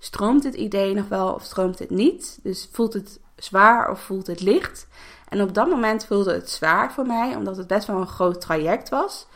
Stroomt 0.00 0.44
het 0.44 0.54
idee 0.54 0.94
nog 0.94 1.08
wel 1.08 1.32
of 1.32 1.42
stroomt 1.42 1.78
het 1.78 1.90
niet? 1.90 2.38
Dus 2.42 2.68
voelt 2.72 2.92
het 2.92 3.20
zwaar 3.36 3.90
of 3.90 4.00
voelt 4.00 4.26
het 4.26 4.40
licht? 4.40 4.86
En 5.28 5.42
op 5.42 5.54
dat 5.54 5.68
moment 5.68 6.04
voelde 6.04 6.32
het 6.32 6.50
zwaar 6.50 6.92
voor 6.92 7.06
mij, 7.06 7.36
omdat 7.36 7.56
het 7.56 7.66
best 7.66 7.86
wel 7.86 8.00
een 8.00 8.06
groot 8.06 8.40
traject 8.40 8.88
was. 8.88 9.26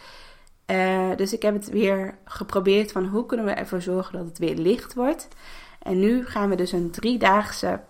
Uh, 0.73 1.17
dus 1.17 1.33
ik 1.33 1.43
heb 1.43 1.55
het 1.55 1.69
weer 1.69 2.15
geprobeerd 2.25 2.93
van 2.93 3.07
hoe 3.07 3.27
kunnen 3.27 3.47
we 3.47 3.53
ervoor 3.53 3.83
zorgen 3.83 4.19
dat 4.19 4.27
het 4.27 4.39
weer 4.39 4.57
licht 4.57 4.95
wordt. 4.95 5.29
En 5.83 5.99
nu 5.99 6.27
gaan 6.27 6.49
we 6.49 6.55
dus 6.55 6.73
een 6.73 6.91
driedaagse 6.91 7.81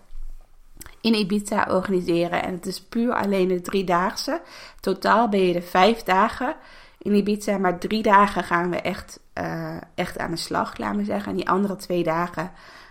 in 1.01 1.14
Ibiza 1.14 1.66
organiseren. 1.71 2.42
En 2.42 2.55
het 2.55 2.66
is 2.66 2.83
puur 2.83 3.12
alleen 3.12 3.49
de 3.49 3.61
driedaagse. 3.61 4.40
Totaal 4.81 5.29
ben 5.29 5.40
je 5.40 5.55
er 5.55 5.62
vijf 5.62 6.03
dagen 6.03 6.57
in 6.99 7.14
Ibiza. 7.14 7.59
Maar 7.59 7.79
drie 7.79 8.03
dagen 8.03 8.45
gaan 8.45 8.71
we 8.71 8.77
echt, 8.77 9.21
uh, 9.38 9.77
echt 9.95 10.18
aan 10.18 10.31
de 10.31 10.37
slag, 10.37 10.79
laat 10.79 10.97
me 10.97 11.05
zeggen. 11.05 11.31
En 11.31 11.37
die 11.37 11.49
andere 11.49 11.77
twee 11.77 12.03
dagen 12.03 12.51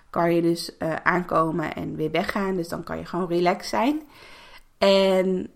kan 0.10 0.34
je 0.34 0.42
dus 0.42 0.72
uh, 0.80 0.96
aankomen 1.04 1.74
en 1.74 1.96
weer 1.96 2.12
weggaan. 2.12 2.56
Dus 2.56 2.68
dan 2.68 2.84
kan 2.84 2.98
je 2.98 3.06
gewoon 3.06 3.28
relaxed 3.28 3.70
zijn. 3.70 4.02
En 4.78 5.50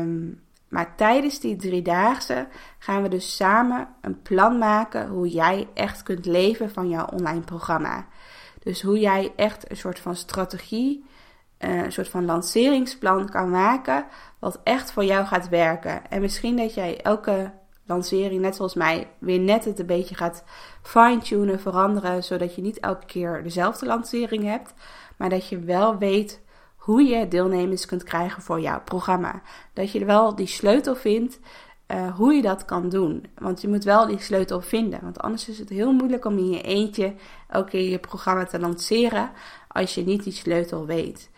um, 0.00 0.40
maar 0.68 0.96
tijdens 0.96 1.40
die 1.40 1.56
driedaagse 1.56 2.48
gaan 2.78 3.02
we 3.02 3.08
dus 3.08 3.36
samen 3.36 3.88
een 4.00 4.22
plan 4.22 4.58
maken 4.58 5.08
hoe 5.08 5.28
jij 5.28 5.68
echt 5.74 6.02
kunt 6.02 6.26
leven 6.26 6.70
van 6.70 6.88
jouw 6.88 7.06
online 7.06 7.40
programma. 7.40 8.06
Dus 8.62 8.82
hoe 8.82 8.98
jij 8.98 9.32
echt 9.36 9.70
een 9.70 9.76
soort 9.76 9.98
van 9.98 10.16
strategie, 10.16 11.04
eh, 11.58 11.84
een 11.84 11.92
soort 11.92 12.08
van 12.08 12.24
lanceringsplan 12.24 13.28
kan 13.28 13.50
maken, 13.50 14.06
wat 14.38 14.60
echt 14.64 14.92
voor 14.92 15.04
jou 15.04 15.26
gaat 15.26 15.48
werken. 15.48 16.10
En 16.10 16.20
misschien 16.20 16.56
dat 16.56 16.74
jij 16.74 17.00
elke 17.00 17.52
lancering, 17.86 18.40
net 18.40 18.56
zoals 18.56 18.74
mij, 18.74 19.10
weer 19.18 19.38
net 19.38 19.64
het 19.64 19.78
een 19.78 19.86
beetje 19.86 20.14
gaat 20.14 20.44
fine-tunen, 20.82 21.60
veranderen, 21.60 22.24
zodat 22.24 22.54
je 22.54 22.62
niet 22.62 22.80
elke 22.80 23.06
keer 23.06 23.42
dezelfde 23.42 23.86
lancering 23.86 24.44
hebt, 24.44 24.74
maar 25.16 25.28
dat 25.28 25.48
je 25.48 25.58
wel 25.58 25.98
weet 25.98 26.40
hoe 26.86 27.02
je 27.02 27.28
deelnemers 27.28 27.86
kunt 27.86 28.02
krijgen 28.02 28.42
voor 28.42 28.60
jouw 28.60 28.80
programma. 28.84 29.42
Dat 29.72 29.92
je 29.92 30.04
wel 30.04 30.34
die 30.34 30.46
sleutel 30.46 30.94
vindt 30.94 31.38
uh, 31.88 32.16
hoe 32.16 32.34
je 32.34 32.42
dat 32.42 32.64
kan 32.64 32.88
doen. 32.88 33.26
Want 33.38 33.60
je 33.60 33.68
moet 33.68 33.84
wel 33.84 34.06
die 34.06 34.20
sleutel 34.20 34.60
vinden. 34.60 35.00
Want 35.02 35.20
anders 35.20 35.48
is 35.48 35.58
het 35.58 35.68
heel 35.68 35.92
moeilijk 35.92 36.24
om 36.24 36.38
in 36.38 36.50
je 36.50 36.62
eentje 36.62 37.14
elke 37.48 37.70
keer 37.70 37.90
je 37.90 37.98
programma 37.98 38.44
te 38.44 38.58
lanceren 38.58 39.30
als 39.68 39.94
je 39.94 40.04
niet 40.04 40.24
die 40.24 40.32
sleutel 40.32 40.86
weet. 40.86 41.30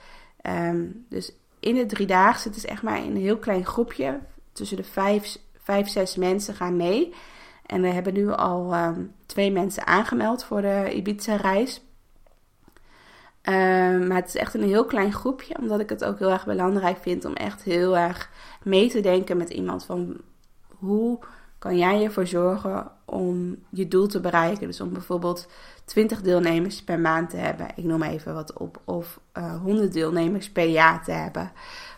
Um, 0.42 1.04
dus 1.08 1.32
in 1.60 1.74
de 1.74 1.86
driedaagse, 1.86 2.48
het 2.48 2.56
is 2.56 2.66
echt 2.66 2.82
maar 2.82 2.98
een 2.98 3.16
heel 3.16 3.38
klein 3.38 3.66
groepje. 3.66 4.20
Tussen 4.52 4.76
de 4.76 4.84
vijf, 4.84 5.36
vijf 5.62 5.88
zes 5.88 6.16
mensen 6.16 6.54
gaan 6.54 6.76
mee. 6.76 7.14
En 7.66 7.82
we 7.82 7.88
hebben 7.88 8.14
nu 8.14 8.30
al 8.30 8.74
um, 8.74 9.12
twee 9.26 9.52
mensen 9.52 9.86
aangemeld 9.86 10.44
voor 10.44 10.62
de 10.62 10.92
Ibiza-reis. 10.94 11.80
Um, 13.48 14.06
maar 14.06 14.16
het 14.16 14.28
is 14.28 14.36
echt 14.36 14.54
een 14.54 14.62
heel 14.62 14.84
klein 14.84 15.12
groepje, 15.12 15.58
omdat 15.60 15.80
ik 15.80 15.88
het 15.88 16.04
ook 16.04 16.18
heel 16.18 16.30
erg 16.30 16.46
belangrijk 16.46 16.98
vind 16.98 17.24
om 17.24 17.32
echt 17.32 17.62
heel 17.62 17.96
erg 17.96 18.30
mee 18.62 18.90
te 18.90 19.00
denken 19.00 19.36
met 19.36 19.50
iemand 19.50 19.84
van 19.84 20.16
hoe 20.68 21.18
kan 21.58 21.78
jij 21.78 22.04
ervoor 22.04 22.26
zorgen 22.26 22.90
om 23.04 23.56
je 23.70 23.88
doel 23.88 24.06
te 24.06 24.20
bereiken. 24.20 24.66
Dus 24.66 24.80
om 24.80 24.92
bijvoorbeeld 24.92 25.48
20 25.84 26.22
deelnemers 26.22 26.84
per 26.84 26.98
maand 26.98 27.30
te 27.30 27.36
hebben, 27.36 27.66
ik 27.74 27.84
noem 27.84 28.02
even 28.02 28.34
wat 28.34 28.52
op, 28.52 28.80
of 28.84 29.20
uh, 29.38 29.44
eh, 29.44 29.60
100 29.60 29.92
deelnemers 29.92 30.50
per 30.50 30.66
jaar 30.66 31.04
te 31.04 31.12
hebben. 31.12 31.52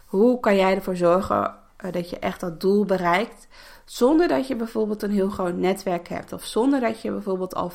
Hoe 0.07 0.41
kan 0.41 0.57
jij 0.57 0.75
ervoor 0.75 0.97
zorgen 0.97 1.55
uh, 1.85 1.93
dat 1.93 2.11
je 2.11 2.19
echt 2.19 2.41
dat 2.41 2.61
doel 2.61 2.85
bereikt? 2.85 3.49
Zonder 3.91 4.29
dat 4.29 4.47
je 4.47 4.57
bijvoorbeeld 4.57 5.03
een 5.03 5.11
heel 5.11 5.29
groot 5.29 5.55
netwerk 5.55 6.09
hebt. 6.09 6.33
Of 6.33 6.45
zonder 6.45 6.81
dat 6.81 7.03
je 7.03 7.11
bijvoorbeeld 7.11 7.55
al 7.55 7.71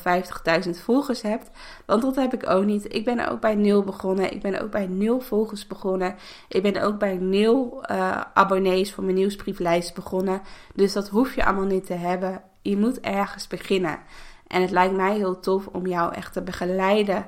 50.000 0.63 0.69
volgers 0.69 1.21
hebt. 1.21 1.49
Want 1.85 2.01
dat 2.01 2.15
heb 2.15 2.33
ik 2.33 2.49
ook 2.49 2.65
niet. 2.65 2.93
Ik 2.93 3.05
ben 3.05 3.29
ook 3.29 3.39
bij 3.39 3.55
nul 3.55 3.83
begonnen. 3.83 4.31
Ik 4.31 4.41
ben 4.41 4.61
ook 4.61 4.71
bij 4.71 4.87
nul 4.87 5.19
volgers 5.19 5.67
begonnen. 5.67 6.15
Ik 6.47 6.61
ben 6.61 6.81
ook 6.81 6.99
bij 6.99 7.15
nul 7.15 7.83
uh, 7.91 8.21
abonnees 8.33 8.93
voor 8.93 9.03
mijn 9.03 9.15
nieuwsbrieflijst 9.15 9.93
begonnen. 9.93 10.41
Dus 10.75 10.93
dat 10.93 11.09
hoef 11.09 11.35
je 11.35 11.45
allemaal 11.45 11.65
niet 11.65 11.85
te 11.85 11.93
hebben. 11.93 12.41
Je 12.61 12.77
moet 12.77 12.99
ergens 12.99 13.47
beginnen. 13.47 13.99
En 14.47 14.61
het 14.61 14.71
lijkt 14.71 14.95
mij 14.95 15.15
heel 15.15 15.39
tof 15.39 15.67
om 15.67 15.87
jou 15.87 16.13
echt 16.13 16.33
te 16.33 16.41
begeleiden 16.41 17.27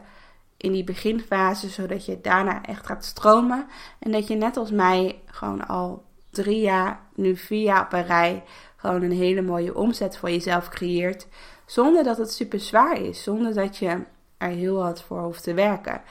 in 0.57 0.71
die 0.71 0.83
beginfase. 0.83 1.69
Zodat 1.69 2.05
je 2.05 2.21
daarna 2.21 2.63
echt 2.63 2.85
gaat 2.85 3.05
stromen. 3.05 3.65
En 3.99 4.11
dat 4.11 4.27
je 4.27 4.35
net 4.35 4.57
als 4.57 4.71
mij 4.71 5.21
gewoon 5.25 5.67
al 5.67 6.05
drie 6.29 6.61
jaar, 6.61 6.99
nu 7.15 7.35
vier 7.35 7.63
jaar 7.63 7.85
op 7.85 7.93
een 7.93 8.05
rij 8.05 8.43
gewoon 8.77 9.01
een 9.01 9.11
hele 9.11 9.41
mooie 9.41 9.75
omzet 9.75 10.17
voor 10.17 10.29
jezelf 10.29 10.69
creëert. 10.69 11.27
Zonder 11.65 12.03
dat 12.03 12.17
het 12.17 12.31
super 12.31 12.59
zwaar 12.59 13.01
is. 13.01 13.23
Zonder 13.23 13.53
dat 13.53 13.77
je 13.77 14.03
er 14.37 14.49
heel 14.49 14.81
hard 14.81 15.01
voor 15.01 15.21
hoeft 15.21 15.43
te 15.43 15.53
werken. 15.53 16.01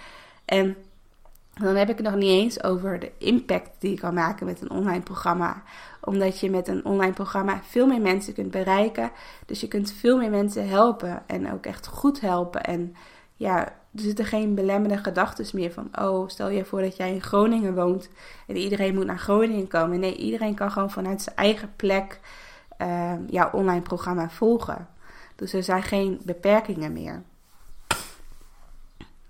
En 0.45 0.77
dan 1.61 1.77
heb 1.77 1.89
ik 1.89 1.97
het 1.97 2.07
nog 2.07 2.15
niet 2.15 2.31
eens 2.31 2.63
over 2.63 2.99
de 2.99 3.13
impact 3.19 3.71
die 3.79 3.91
je 3.91 3.99
kan 4.01 4.15
maken 4.15 4.47
met 4.47 4.61
een 4.61 4.71
online 4.71 5.03
programma. 5.03 5.63
Omdat 6.01 6.41
je 6.41 6.51
met 6.51 6.69
een 6.69 6.85
online 6.85 7.13
programma 7.13 7.61
veel 7.63 7.87
meer 7.87 8.01
mensen 8.01 8.35
kunt 8.35 8.51
bereiken. 8.51 9.11
Dus 9.47 9.61
je 9.61 9.69
kunt 9.69 9.93
veel 9.93 10.19
meer 10.19 10.31
mensen 10.31 10.69
helpen. 10.69 11.23
En 11.27 11.53
ook 11.53 11.67
echt 11.67 11.87
goed 11.87 12.21
helpen. 12.21 12.65
En 12.65 12.95
ja, 13.37 13.65
er 13.67 14.03
zitten 14.03 14.25
geen 14.25 14.55
belemmerende 14.55 15.03
gedachten 15.03 15.47
meer 15.53 15.73
van, 15.73 15.89
oh, 16.01 16.29
stel 16.29 16.49
je 16.49 16.65
voor 16.65 16.81
dat 16.81 16.97
jij 16.97 17.13
in 17.13 17.23
Groningen 17.23 17.75
woont 17.75 18.09
en 18.47 18.57
iedereen 18.57 18.95
moet 18.95 19.07
naar 19.07 19.19
Groningen 19.19 19.69
komen. 19.69 20.01
Nee, 20.01 20.17
iedereen 20.17 20.55
kan 20.55 20.71
gewoon 20.71 20.91
vanuit 20.91 21.23
zijn 21.23 21.37
eigen 21.37 21.73
plek 21.77 22.21
uh, 22.79 23.13
jouw 23.27 23.51
online 23.51 23.83
programma 23.83 24.31
volgen. 24.31 24.89
Dus 25.37 25.53
er 25.53 25.63
zijn 25.63 25.83
geen 25.83 26.21
beperkingen 26.25 26.93
meer. 26.93 27.23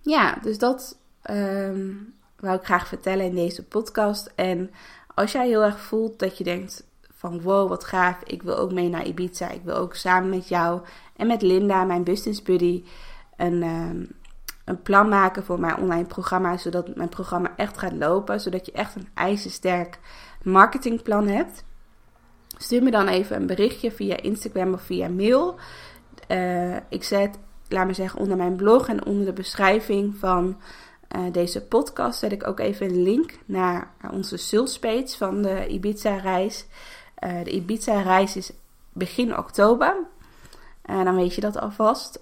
Ja, 0.01 0.39
dus 0.43 0.59
dat 0.59 0.99
um, 1.31 2.15
wou 2.41 2.57
ik 2.57 2.65
graag 2.65 2.89
vertellen 2.89 3.25
in 3.25 3.35
deze 3.35 3.65
podcast. 3.65 4.33
En 4.35 4.71
als 5.15 5.33
jij 5.33 5.47
heel 5.47 5.63
erg 5.63 5.81
voelt 5.81 6.19
dat 6.19 6.39
je 6.39 6.45
denkt 6.45 6.85
van 7.11 7.43
wow, 7.43 7.69
wat 7.69 7.85
gaaf, 7.85 8.23
ik 8.23 8.43
wil 8.43 8.57
ook 8.57 8.73
mee 8.73 8.89
naar 8.89 9.07
Ibiza. 9.07 9.51
Ik 9.51 9.63
wil 9.63 9.75
ook 9.75 9.95
samen 9.95 10.31
met 10.31 10.49
jou 10.49 10.81
en 11.17 11.27
met 11.27 11.43
Linda, 11.43 11.85
mijn 11.85 12.05
business 12.05 12.43
buddy, 12.43 12.85
een, 13.37 13.63
um, 13.63 14.09
een 14.65 14.83
plan 14.83 15.09
maken 15.09 15.45
voor 15.45 15.61
mijn 15.61 15.77
online 15.77 16.07
programma. 16.07 16.57
Zodat 16.57 16.97
mijn 16.97 17.09
programma 17.09 17.53
echt 17.57 17.79
gaat 17.79 17.93
lopen. 17.93 18.41
Zodat 18.41 18.67
je 18.67 18.73
echt 18.73 18.95
een 18.95 19.09
ijzersterk 19.15 19.99
marketingplan 20.43 21.29
hebt. 21.29 21.65
Stuur 22.57 22.83
me 22.83 22.91
dan 22.91 23.09
even 23.09 23.37
een 23.37 23.47
berichtje 23.47 23.93
via 23.93 24.17
Instagram 24.17 24.73
of 24.73 24.83
via 24.83 25.09
mail. 25.09 25.59
Uh, 26.29 26.77
ik 26.89 27.05
zet, 27.05 27.39
laat 27.69 27.87
me 27.87 27.93
zeggen, 27.93 28.21
onder 28.21 28.37
mijn 28.37 28.57
blog 28.57 28.89
en 28.89 29.07
onder 29.07 29.25
de 29.25 29.33
beschrijving 29.33 30.17
van 30.17 30.57
uh, 31.17 31.33
deze 31.33 31.63
podcast 31.63 32.19
zet 32.19 32.33
ik 32.33 32.47
ook 32.47 32.61
even 32.61 32.87
een 32.87 33.03
link 33.03 33.39
naar 33.45 33.91
onze 34.11 34.37
salespage 34.37 35.17
van 35.17 35.43
de 35.43 35.67
Ibiza-reis. 35.67 36.67
Uh, 37.25 37.45
de 37.45 37.51
Ibiza-reis 37.51 38.37
is 38.37 38.53
begin 38.93 39.39
oktober. 39.39 39.97
Uh, 40.91 41.05
dan 41.05 41.17
weet 41.17 41.35
je 41.35 41.41
dat 41.41 41.59
alvast. 41.59 42.21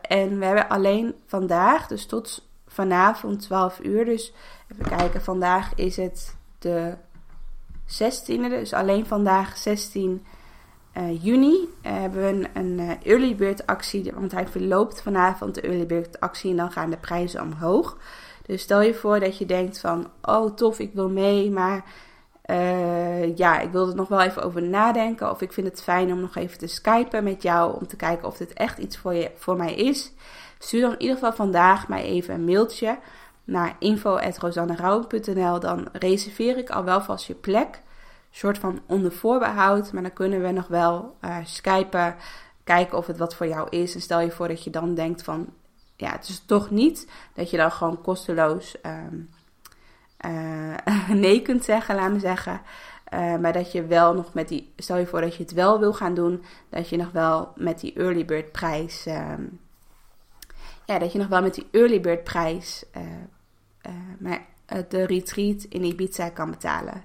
en 0.00 0.38
we 0.38 0.44
hebben 0.44 0.68
alleen 0.68 1.14
vandaag, 1.26 1.86
dus 1.86 2.06
tot 2.06 2.48
vanavond 2.66 3.40
12 3.40 3.80
uur. 3.82 4.04
Dus 4.04 4.32
even 4.72 4.88
kijken, 4.88 5.22
vandaag 5.22 5.74
is 5.74 5.96
het 5.96 6.36
de 6.58 6.96
16e, 7.86 8.48
dus 8.48 8.72
alleen 8.72 9.06
vandaag 9.06 9.56
16 9.56 10.24
uh, 10.96 11.24
juni, 11.24 11.68
hebben 11.82 12.20
we 12.20 12.28
een, 12.28 12.78
een 12.78 13.02
early 13.02 13.36
bird 13.36 13.66
actie. 13.66 14.12
Want 14.14 14.32
hij 14.32 14.46
verloopt 14.48 15.02
vanavond 15.02 15.54
de 15.54 15.60
early 15.60 15.86
bird 15.86 16.20
actie 16.20 16.50
en 16.50 16.56
dan 16.56 16.72
gaan 16.72 16.90
de 16.90 16.96
prijzen 16.96 17.42
omhoog. 17.42 17.96
Dus 18.46 18.62
stel 18.62 18.80
je 18.80 18.94
voor 18.94 19.20
dat 19.20 19.38
je 19.38 19.46
denkt 19.46 19.80
van, 19.80 20.10
oh 20.22 20.54
tof, 20.54 20.78
ik 20.78 20.94
wil 20.94 21.08
mee, 21.08 21.50
maar 21.50 21.84
ja, 23.34 23.60
ik 23.60 23.70
wil 23.70 23.88
er 23.88 23.94
nog 23.94 24.08
wel 24.08 24.20
even 24.20 24.42
over 24.42 24.62
nadenken. 24.62 25.30
Of 25.30 25.40
ik 25.40 25.52
vind 25.52 25.66
het 25.66 25.82
fijn 25.82 26.12
om 26.12 26.20
nog 26.20 26.36
even 26.36 26.58
te 26.58 26.66
skypen 26.66 27.24
met 27.24 27.42
jou, 27.42 27.76
om 27.80 27.86
te 27.86 27.96
kijken 27.96 28.28
of 28.28 28.36
dit 28.36 28.52
echt 28.52 28.78
iets 28.78 28.96
voor, 28.96 29.14
je, 29.14 29.30
voor 29.36 29.56
mij 29.56 29.74
is. 29.74 30.12
Stuur 30.58 30.80
dan 30.80 30.92
in 30.92 31.00
ieder 31.00 31.14
geval 31.14 31.32
vandaag 31.32 31.88
mij 31.88 32.02
even 32.02 32.34
een 32.34 32.44
mailtje 32.44 32.98
naar 33.46 33.76
info.rosannerouw.nl. 33.78 35.60
Dan 35.60 35.88
reserveer 35.92 36.58
ik 36.58 36.70
al 36.70 36.84
wel 36.84 37.00
vast 37.00 37.26
je 37.26 37.34
plek. 37.34 37.82
soort 38.30 38.58
van 38.58 38.80
onder 38.86 39.12
voorbehoud, 39.12 39.92
maar 39.92 40.02
dan 40.02 40.12
kunnen 40.12 40.42
we 40.42 40.50
nog 40.50 40.66
wel 40.66 41.16
uh, 41.24 41.36
skypen, 41.44 42.16
kijken 42.64 42.98
of 42.98 43.06
het 43.06 43.18
wat 43.18 43.34
voor 43.34 43.46
jou 43.46 43.68
is. 43.70 43.94
En 43.94 44.00
stel 44.00 44.20
je 44.20 44.30
voor 44.30 44.48
dat 44.48 44.64
je 44.64 44.70
dan 44.70 44.94
denkt 44.94 45.22
van, 45.22 45.46
ja, 45.96 46.10
het 46.10 46.28
is 46.28 46.42
toch 46.46 46.70
niet 46.70 47.08
dat 47.34 47.50
je 47.50 47.56
dan 47.56 47.72
gewoon 47.72 48.00
kosteloos 48.00 48.76
um, 48.86 49.28
uh, 50.26 50.76
nee 51.24 51.42
kunt 51.42 51.64
zeggen, 51.64 51.94
laat 51.94 52.12
me 52.12 52.18
zeggen. 52.18 52.60
Uh, 53.14 53.36
maar 53.36 53.52
dat 53.52 53.72
je 53.72 53.86
wel 53.86 54.14
nog 54.14 54.34
met 54.34 54.48
die, 54.48 54.72
stel 54.76 54.96
je 54.96 55.06
voor 55.06 55.20
dat 55.20 55.36
je 55.36 55.42
het 55.42 55.52
wel 55.52 55.78
wil 55.78 55.92
gaan 55.92 56.14
doen, 56.14 56.44
dat 56.68 56.88
je 56.88 56.96
nog 56.96 57.10
wel 57.10 57.52
met 57.54 57.80
die 57.80 57.94
early 57.94 58.24
bird 58.24 58.52
prijs, 58.52 59.06
um, 59.06 59.60
ja, 60.86 60.98
dat 60.98 61.12
je 61.12 61.18
nog 61.18 61.28
wel 61.28 61.42
met 61.42 61.54
die 61.54 61.68
early 61.70 62.00
bird 62.00 62.24
prijs 62.24 62.84
maar, 64.18 64.46
de 64.88 65.06
retreat 65.06 65.62
in 65.68 65.84
Ibiza 65.84 66.28
kan 66.28 66.50
betalen. 66.50 67.02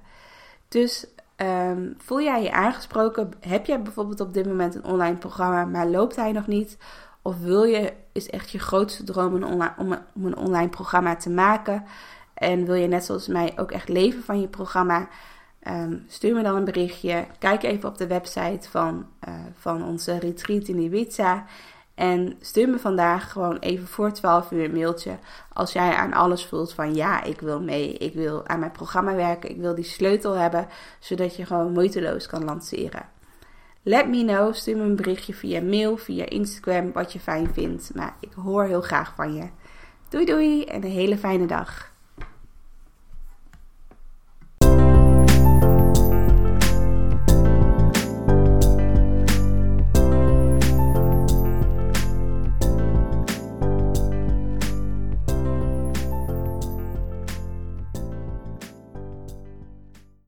Dus 0.68 1.08
um, 1.38 1.96
voel 1.98 2.22
jij 2.22 2.44
je 2.44 2.52
aangesproken? 2.52 3.32
Heb 3.40 3.66
jij 3.66 3.82
bijvoorbeeld 3.82 4.20
op 4.20 4.34
dit 4.34 4.46
moment 4.46 4.76
een 4.76 4.84
online 4.84 5.18
programma, 5.18 5.66
maar 5.66 5.88
loopt 5.88 6.16
hij 6.16 6.32
nog 6.32 6.48
niet? 6.48 6.78
Of 7.22 7.40
wil 7.40 7.64
je, 7.64 7.94
is 8.12 8.30
echt 8.30 8.52
je 8.52 8.60
grootste 8.60 9.04
droom 9.04 9.36
een 9.36 9.46
online, 9.46 9.74
om, 9.78 9.92
een, 10.26 10.38
online 10.38 10.70
programma 10.70 11.16
te 11.16 11.30
maken? 11.30 11.84
En 12.34 12.66
wil 12.66 12.76
je 12.76 12.88
net 12.88 13.06
zoals 13.06 13.28
mij 13.28 13.54
ook 13.56 13.72
echt 13.72 13.90
leven 13.90 14.24
van 14.24 14.42
je 14.42 14.48
programma? 14.48 15.08
Um, 15.68 16.04
stuur 16.08 16.36
me 16.36 16.44
dan 16.44 16.56
een 16.56 16.64
berichtje. 16.64 17.26
Kijk 17.40 17.64
even 17.64 17.90
op 17.90 17.98
de 17.98 18.08
website 18.08 18.70
van, 18.70 19.06
uh, 19.28 19.34
van 19.54 19.84
onze 19.84 20.18
retreat 20.20 20.68
in 20.68 20.80
Ibiza. 20.80 21.46
En 21.96 22.38
stuur 22.40 22.70
me 22.70 22.80
vandaag 22.80 23.32
gewoon 23.32 23.58
even 23.58 23.88
voor 23.88 24.12
12 24.12 24.52
uur 24.52 24.64
een 24.64 24.74
mailtje. 24.74 25.18
Als 25.54 25.72
jij 25.72 25.94
aan 25.94 26.14
alles 26.14 26.46
voelt 26.46 26.74
van 26.74 26.96
ja, 26.96 27.24
ik 27.24 27.42
wil 27.42 27.62
mee. 27.62 27.94
Ik 27.94 28.14
wil 28.14 28.48
aan 28.48 28.60
mijn 28.60 28.72
programma 28.72 29.16
werken. 29.16 29.50
Ik 29.50 29.58
wil 29.58 29.76
die 29.76 29.84
sleutel 29.84 30.34
hebben. 30.34 30.68
Zodat 31.00 31.36
je 31.36 31.46
gewoon 31.46 31.72
moeiteloos 31.72 32.28
kan 32.28 32.44
lanceren. 32.44 33.10
Let 33.84 34.08
me 34.08 34.24
know. 34.26 34.54
Stuur 34.54 34.78
me 34.78 34.84
een 34.84 34.96
berichtje 34.96 35.34
via 35.34 35.62
mail, 35.62 35.98
via 35.98 36.26
Instagram. 36.26 36.92
Wat 36.92 37.14
je 37.14 37.20
fijn 37.20 37.54
vindt. 37.54 37.92
Maar 37.96 38.16
ik 38.20 38.34
hoor 38.34 38.64
heel 38.64 38.82
graag 38.82 39.14
van 39.16 39.34
je. 39.34 39.50
Doei 40.10 40.26
doei 40.26 40.64
en 40.64 40.84
een 40.84 40.92
hele 40.92 41.18
fijne 41.18 41.46
dag. 41.46 41.91